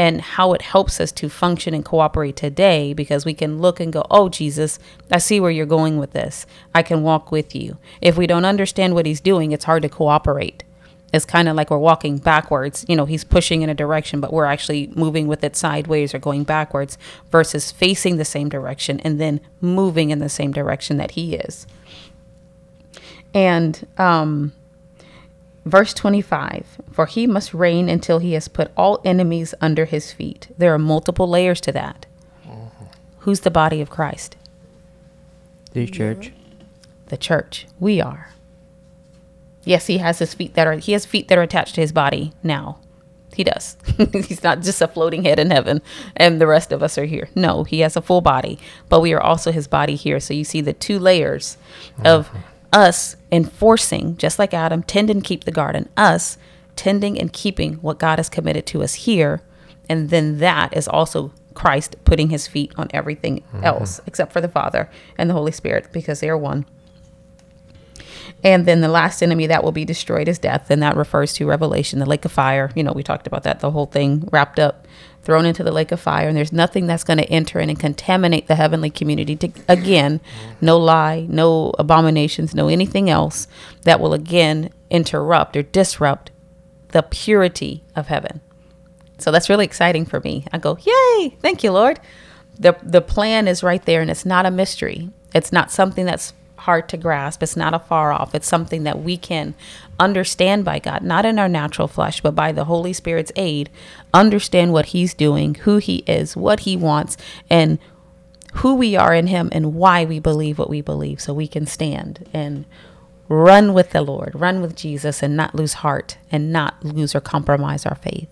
and 0.00 0.22
how 0.22 0.54
it 0.54 0.62
helps 0.62 0.98
us 0.98 1.12
to 1.12 1.28
function 1.28 1.74
and 1.74 1.84
cooperate 1.84 2.34
today 2.34 2.94
because 2.94 3.26
we 3.26 3.34
can 3.34 3.58
look 3.58 3.80
and 3.80 3.92
go, 3.92 4.02
Oh, 4.10 4.30
Jesus, 4.30 4.78
I 5.10 5.18
see 5.18 5.38
where 5.40 5.50
you're 5.50 5.66
going 5.66 5.98
with 5.98 6.12
this. 6.12 6.46
I 6.74 6.82
can 6.82 7.02
walk 7.02 7.30
with 7.30 7.54
you. 7.54 7.76
If 8.00 8.16
we 8.16 8.26
don't 8.26 8.46
understand 8.46 8.94
what 8.94 9.04
he's 9.04 9.20
doing, 9.20 9.52
it's 9.52 9.66
hard 9.66 9.82
to 9.82 9.90
cooperate. 9.90 10.64
It's 11.12 11.26
kind 11.26 11.50
of 11.50 11.54
like 11.54 11.68
we're 11.68 11.76
walking 11.76 12.16
backwards. 12.16 12.86
You 12.88 12.96
know, 12.96 13.04
he's 13.04 13.24
pushing 13.24 13.60
in 13.60 13.68
a 13.68 13.74
direction, 13.74 14.22
but 14.22 14.32
we're 14.32 14.46
actually 14.46 14.90
moving 14.96 15.26
with 15.26 15.44
it 15.44 15.54
sideways 15.54 16.14
or 16.14 16.18
going 16.18 16.44
backwards 16.44 16.96
versus 17.30 17.70
facing 17.70 18.16
the 18.16 18.24
same 18.24 18.48
direction 18.48 19.00
and 19.00 19.20
then 19.20 19.38
moving 19.60 20.08
in 20.08 20.18
the 20.18 20.30
same 20.30 20.50
direction 20.50 20.96
that 20.96 21.10
he 21.10 21.34
is. 21.34 21.66
And 23.34 23.86
um, 23.98 24.54
verse 25.64 25.94
25 25.94 26.78
For 26.90 27.06
he 27.06 27.26
must 27.26 27.54
reign 27.54 27.88
until 27.88 28.18
he 28.18 28.32
has 28.32 28.48
put 28.48 28.70
all 28.76 29.00
enemies 29.04 29.54
under 29.60 29.84
his 29.84 30.12
feet. 30.12 30.48
There 30.58 30.74
are 30.74 30.78
multiple 30.78 31.28
layers 31.28 31.60
to 31.62 31.72
that. 31.72 32.06
Mm-hmm. 32.46 32.84
Who's 33.20 33.40
the 33.40 33.50
body 33.50 33.80
of 33.80 33.90
Christ? 33.90 34.36
The 35.72 35.86
church. 35.86 36.32
The 37.06 37.16
church. 37.16 37.66
We 37.78 38.00
are. 38.00 38.30
Yes, 39.64 39.86
he 39.86 39.98
has 39.98 40.18
his 40.18 40.34
feet 40.34 40.54
that 40.54 40.66
are 40.66 40.74
he 40.74 40.92
has 40.92 41.04
feet 41.04 41.28
that 41.28 41.38
are 41.38 41.42
attached 41.42 41.74
to 41.74 41.80
his 41.80 41.92
body 41.92 42.32
now. 42.42 42.78
He 43.34 43.44
does. 43.44 43.76
He's 44.12 44.42
not 44.42 44.60
just 44.60 44.82
a 44.82 44.88
floating 44.88 45.24
head 45.24 45.38
in 45.38 45.50
heaven 45.50 45.82
and 46.16 46.40
the 46.40 46.46
rest 46.46 46.72
of 46.72 46.82
us 46.82 46.98
are 46.98 47.04
here. 47.04 47.28
No, 47.34 47.62
he 47.64 47.80
has 47.80 47.96
a 47.96 48.02
full 48.02 48.20
body, 48.20 48.58
but 48.88 49.00
we 49.00 49.12
are 49.12 49.20
also 49.20 49.52
his 49.52 49.68
body 49.68 49.94
here. 49.94 50.18
So 50.18 50.34
you 50.34 50.44
see 50.44 50.60
the 50.60 50.72
two 50.72 50.98
layers 50.98 51.56
of 52.04 52.28
mm-hmm. 52.28 52.38
Us 52.72 53.16
enforcing, 53.32 54.16
just 54.16 54.38
like 54.38 54.54
Adam, 54.54 54.82
tend 54.82 55.10
and 55.10 55.24
keep 55.24 55.44
the 55.44 55.52
garden, 55.52 55.88
us 55.96 56.38
tending 56.76 57.18
and 57.18 57.32
keeping 57.32 57.74
what 57.74 57.98
God 57.98 58.18
has 58.18 58.28
committed 58.28 58.66
to 58.66 58.82
us 58.82 58.94
here. 58.94 59.42
And 59.88 60.10
then 60.10 60.38
that 60.38 60.76
is 60.76 60.88
also 60.88 61.32
Christ 61.54 61.96
putting 62.04 62.30
his 62.30 62.46
feet 62.46 62.72
on 62.76 62.88
everything 62.92 63.40
mm-hmm. 63.40 63.64
else 63.64 64.00
except 64.06 64.32
for 64.32 64.40
the 64.40 64.48
Father 64.48 64.88
and 65.18 65.28
the 65.28 65.34
Holy 65.34 65.52
Spirit 65.52 65.92
because 65.92 66.20
they 66.20 66.28
are 66.28 66.38
one. 66.38 66.64
And 68.42 68.66
then 68.66 68.80
the 68.80 68.88
last 68.88 69.22
enemy 69.22 69.46
that 69.48 69.62
will 69.62 69.72
be 69.72 69.84
destroyed 69.84 70.28
is 70.28 70.38
death. 70.38 70.70
And 70.70 70.82
that 70.82 70.96
refers 70.96 71.32
to 71.34 71.46
Revelation, 71.46 71.98
the 71.98 72.06
lake 72.06 72.24
of 72.24 72.32
fire. 72.32 72.70
You 72.74 72.82
know, 72.82 72.92
we 72.92 73.02
talked 73.02 73.26
about 73.26 73.42
that, 73.42 73.60
the 73.60 73.70
whole 73.70 73.86
thing 73.86 74.28
wrapped 74.32 74.58
up, 74.58 74.86
thrown 75.22 75.44
into 75.44 75.62
the 75.62 75.72
lake 75.72 75.92
of 75.92 76.00
fire. 76.00 76.28
And 76.28 76.36
there's 76.36 76.52
nothing 76.52 76.86
that's 76.86 77.04
going 77.04 77.18
to 77.18 77.30
enter 77.30 77.60
in 77.60 77.68
and 77.68 77.78
contaminate 77.78 78.48
the 78.48 78.54
heavenly 78.54 78.90
community. 78.90 79.36
To, 79.36 79.50
again, 79.68 80.20
no 80.60 80.78
lie, 80.78 81.26
no 81.28 81.74
abominations, 81.78 82.54
no 82.54 82.68
anything 82.68 83.10
else 83.10 83.46
that 83.82 84.00
will 84.00 84.14
again 84.14 84.70
interrupt 84.88 85.56
or 85.56 85.62
disrupt 85.62 86.30
the 86.88 87.02
purity 87.02 87.84
of 87.94 88.08
heaven. 88.08 88.40
So 89.18 89.30
that's 89.30 89.50
really 89.50 89.66
exciting 89.66 90.06
for 90.06 90.20
me. 90.20 90.46
I 90.52 90.58
go, 90.58 90.78
yay, 90.78 91.36
thank 91.40 91.62
you, 91.62 91.72
Lord. 91.72 92.00
The, 92.58 92.76
the 92.82 93.00
plan 93.00 93.48
is 93.48 93.62
right 93.62 93.84
there 93.84 94.00
and 94.00 94.10
it's 94.10 94.26
not 94.26 94.46
a 94.46 94.50
mystery. 94.50 95.10
It's 95.34 95.52
not 95.52 95.70
something 95.70 96.04
that's 96.04 96.32
hard 96.56 96.88
to 96.90 96.96
grasp. 96.96 97.42
It's 97.42 97.56
not 97.56 97.74
a 97.74 97.78
far 97.78 98.12
off. 98.12 98.34
It's 98.34 98.48
something 98.48 98.82
that 98.84 99.02
we 99.02 99.16
can 99.16 99.54
understand 100.00 100.64
by 100.64 100.80
God, 100.80 101.02
not 101.02 101.24
in 101.24 101.38
our 101.38 101.48
natural 101.48 101.86
flesh, 101.86 102.20
but 102.20 102.34
by 102.34 102.50
the 102.50 102.64
Holy 102.64 102.92
Spirit's 102.92 103.30
aid, 103.36 103.70
understand 104.12 104.72
what 104.72 104.86
He's 104.86 105.14
doing, 105.14 105.54
who 105.54 105.76
He 105.76 105.98
is, 106.06 106.36
what 106.36 106.60
He 106.60 106.76
wants, 106.76 107.16
and 107.48 107.78
who 108.54 108.74
we 108.74 108.96
are 108.96 109.14
in 109.14 109.28
Him 109.28 109.48
and 109.52 109.74
why 109.74 110.04
we 110.04 110.18
believe 110.18 110.58
what 110.58 110.70
we 110.70 110.80
believe 110.80 111.20
so 111.20 111.32
we 111.32 111.46
can 111.46 111.66
stand 111.66 112.28
and 112.32 112.64
run 113.28 113.72
with 113.74 113.90
the 113.90 114.02
Lord, 114.02 114.32
run 114.34 114.60
with 114.60 114.74
Jesus, 114.74 115.22
and 115.22 115.36
not 115.36 115.54
lose 115.54 115.74
heart 115.74 116.18
and 116.32 116.52
not 116.52 116.82
lose 116.82 117.14
or 117.14 117.20
compromise 117.20 117.86
our 117.86 117.94
faith. 117.94 118.28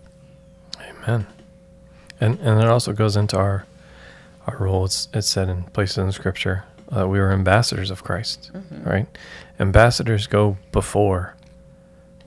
Amen. 0.81 1.26
And 2.20 2.40
and 2.40 2.61
it 2.61 2.66
also 2.66 2.92
goes 2.92 3.16
into 3.16 3.37
our 3.37 3.66
our 4.46 4.57
role. 4.57 4.87
It's 4.87 5.09
it's 5.14 5.28
said 5.28 5.48
in 5.48 5.64
places 5.64 5.98
in 5.98 6.11
Scripture 6.11 6.64
uh, 6.94 7.07
we 7.07 7.18
are 7.18 7.31
ambassadors 7.31 7.90
of 7.90 8.02
Christ, 8.02 8.50
right? 8.83 9.07
Ambassadors 9.61 10.26
go 10.26 10.57
before 10.72 11.35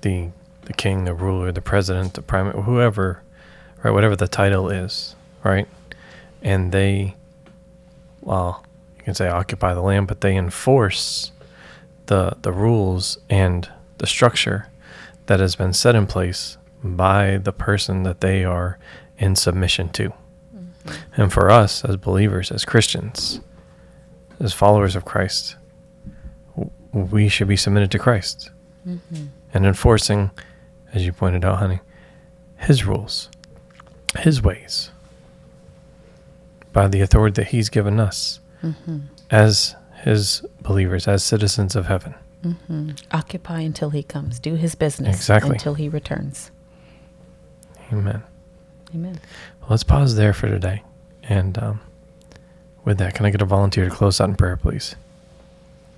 the 0.02 0.30
the 0.66 0.74
king, 0.74 1.06
the 1.06 1.14
ruler, 1.14 1.52
the 1.52 1.62
president, 1.62 2.14
the 2.14 2.22
prime, 2.22 2.52
whoever, 2.52 3.24
right? 3.84 3.92
Whatever 3.92 4.16
the 4.16 4.28
title 4.28 4.70
is, 4.70 5.16
right? 5.44 5.68
And 6.42 6.72
they, 6.72 7.16
well, 8.22 8.64
you 8.98 9.04
can 9.04 9.16
say 9.16 9.28
occupy 9.28 9.74
the 9.74 9.82
land, 9.82 10.08
but 10.08 10.22
they 10.22 10.36
enforce 10.36 11.32
the 12.06 12.38
the 12.42 12.52
rules 12.52 13.18
and 13.30 13.70
the 13.98 14.08
structure 14.08 14.68
that 15.26 15.40
has 15.40 15.56
been 15.56 15.74
set 15.74 15.96
in 15.96 16.08
place 16.08 16.58
by 16.84 17.38
the 17.38 17.54
person 17.54 18.04
that 18.04 18.22
they 18.22 18.44
are 18.44 18.78
in 19.18 19.36
submission 19.36 19.90
to. 19.90 20.10
Mm-hmm. 20.10 21.22
And 21.22 21.34
for 21.34 21.50
us 21.52 21.86
as 21.86 21.98
believers, 21.98 22.52
as 22.52 22.66
Christians, 22.66 23.40
as 24.40 24.52
followers 24.54 24.96
of 24.96 25.06
Christ, 25.06 25.56
w- 26.56 26.72
we 26.92 27.30
should 27.30 27.48
be 27.48 27.56
submitted 27.56 27.92
to 27.92 28.00
Christ 28.00 28.50
mm-hmm. 28.88 29.26
And 29.54 29.66
enforcing, 29.66 30.32
as 30.94 31.06
you 31.06 31.14
pointed 31.14 31.44
out, 31.46 31.60
honey, 31.60 31.80
His 32.58 32.86
rules, 32.86 33.30
His 34.20 34.42
ways, 34.42 34.92
by 36.74 36.88
the 36.88 37.02
authority 37.02 37.42
that 37.42 37.50
He's 37.50 37.70
given 37.70 38.00
us 38.00 38.40
as 39.30 39.76
His 40.04 40.44
believers, 40.62 41.08
as 41.08 41.24
citizens 41.24 41.76
of 41.76 41.88
heaven. 41.88 42.16
Occupy 43.12 43.60
until 43.62 43.92
he 43.92 44.02
comes. 44.02 44.40
Do 44.40 44.56
his 44.56 44.74
business 44.74 45.16
Exactly. 45.16 45.52
until 45.52 45.76
he 45.76 45.88
returns. 45.88 46.50
Amen. 47.94 48.24
Amen. 48.96 49.20
Well, 49.60 49.70
let's 49.70 49.84
pause 49.84 50.16
there 50.16 50.34
for 50.34 50.48
today. 50.48 50.82
And 51.22 51.56
um, 51.60 51.82
with 52.84 52.98
that, 52.98 53.14
can 53.14 53.28
I 53.28 53.30
get 53.30 53.44
a 53.44 53.46
volunteer 53.46 53.86
to 53.88 53.92
close 53.96 54.20
out 54.20 54.30
in 54.30 54.36
prayer, 54.36 54.58
please? 54.58 54.96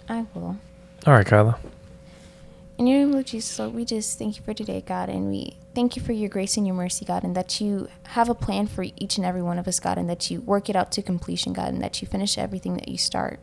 I 0.10 0.26
will. 0.34 0.58
All 1.08 1.14
right, 1.14 1.26
Kyla. 1.26 1.58
In 2.78 2.88
your 2.88 3.00
name, 3.00 3.12
Lord 3.12 3.28
Jesus, 3.28 3.60
Lord, 3.60 3.74
we 3.74 3.86
just 3.86 4.18
thank 4.18 4.38
you 4.38 4.44
for 4.44 4.54
today, 4.54 4.82
God, 4.86 5.08
and 5.08 5.30
we 5.30 5.58
thank 5.76 5.96
you 5.96 6.02
for 6.02 6.12
your 6.12 6.30
grace 6.30 6.58
and 6.58 6.66
your 6.66 6.76
mercy, 6.76 7.06
God, 7.06 7.24
and 7.24 7.36
that 7.36 7.62
you 7.62 7.88
have 8.08 8.30
a 8.30 8.36
plan 8.36 8.66
for 8.66 8.86
each 8.98 9.18
and 9.18 9.26
every 9.26 9.44
one 9.44 9.60
of 9.60 9.68
us, 9.68 9.80
God, 9.80 9.98
and 9.98 10.10
that 10.10 10.32
you 10.32 10.42
work 10.42 10.70
it 10.70 10.76
out 10.76 10.92
to 10.94 11.04
completion, 11.04 11.54
God, 11.54 11.70
and 11.70 11.82
that 11.84 12.02
you 12.02 12.08
finish 12.08 12.38
everything 12.38 12.76
that 12.76 12.88
you 12.88 12.98
start. 12.98 13.40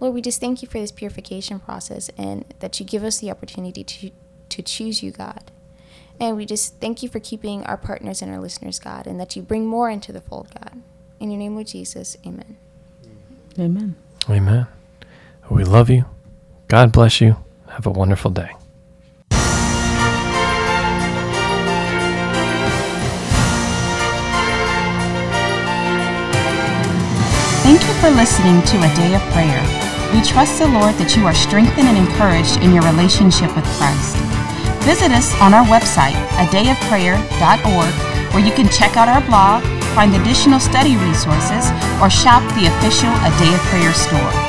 Lord, 0.00 0.14
we 0.14 0.22
just 0.22 0.40
thank 0.40 0.62
you 0.62 0.68
for 0.68 0.78
this 0.78 0.92
purification 0.92 1.60
process 1.60 2.10
and 2.16 2.44
that 2.58 2.78
you 2.78 2.86
give 2.86 3.04
us 3.04 3.18
the 3.18 3.30
opportunity 3.30 3.84
to, 3.84 4.10
to 4.48 4.62
choose 4.62 5.02
you, 5.02 5.10
God. 5.10 5.50
And 6.20 6.36
we 6.36 6.44
just 6.44 6.80
thank 6.80 7.02
you 7.02 7.08
for 7.08 7.20
keeping 7.20 7.64
our 7.64 7.76
partners 7.76 8.20
and 8.20 8.32
our 8.32 8.40
listeners, 8.40 8.80
God, 8.80 9.06
and 9.06 9.20
that 9.20 9.36
you 9.36 9.42
bring 9.42 9.66
more 9.66 9.88
into 9.88 10.12
the 10.12 10.20
fold, 10.20 10.48
God. 10.60 10.82
In 11.20 11.30
your 11.30 11.38
name, 11.38 11.54
Lord 11.54 11.68
Jesus, 11.68 12.16
amen. 12.26 12.56
Amen. 13.58 13.96
Amen. 14.28 14.66
We 15.48 15.64
love 15.64 15.88
you. 15.90 16.04
God 16.68 16.92
bless 16.92 17.22
you. 17.22 17.36
Have 17.70 17.86
a 17.86 17.90
wonderful 17.90 18.30
day. 18.30 18.50
Thank 27.64 27.80
you 27.86 27.94
for 28.00 28.10
listening 28.10 28.62
to 28.62 28.76
A 28.84 28.94
Day 28.96 29.14
of 29.14 29.22
Prayer. 29.32 29.60
We 30.12 30.22
trust 30.22 30.58
the 30.58 30.68
Lord 30.68 30.94
that 30.96 31.16
you 31.16 31.24
are 31.26 31.34
strengthened 31.34 31.88
and 31.88 31.96
encouraged 31.96 32.60
in 32.60 32.72
your 32.72 32.84
relationship 32.84 33.54
with 33.56 33.64
Christ. 33.76 34.16
Visit 34.84 35.12
us 35.12 35.32
on 35.40 35.52
our 35.52 35.64
website, 35.64 36.16
adayofprayer.org, 36.36 37.94
where 38.32 38.44
you 38.44 38.52
can 38.52 38.68
check 38.68 38.96
out 38.96 39.08
our 39.08 39.24
blog, 39.24 39.64
find 39.96 40.14
additional 40.14 40.60
study 40.60 40.96
resources, 40.96 41.72
or 42.00 42.08
shop 42.08 42.44
the 42.56 42.68
official 42.68 43.12
A 43.24 43.32
Day 43.40 43.52
of 43.52 43.60
Prayer 43.72 43.92
store. 43.92 44.47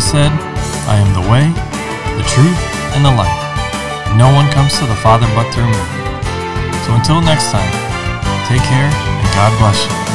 Jesus 0.00 0.12
said, 0.12 0.32
I 0.88 0.96
am 0.96 1.12
the 1.12 1.28
way, 1.28 1.44
the 2.16 2.24
truth, 2.26 2.56
and 2.96 3.04
the 3.04 3.10
life. 3.10 4.16
No 4.16 4.32
one 4.32 4.50
comes 4.50 4.78
to 4.78 4.86
the 4.86 4.94
Father 4.94 5.26
but 5.34 5.52
through 5.52 5.68
me. 5.68 5.76
So 6.86 6.94
until 6.94 7.20
next 7.20 7.50
time, 7.52 7.70
take 8.48 8.62
care 8.62 8.88
and 8.88 9.28
God 9.36 9.52
bless 9.58 9.84
you. 9.84 10.09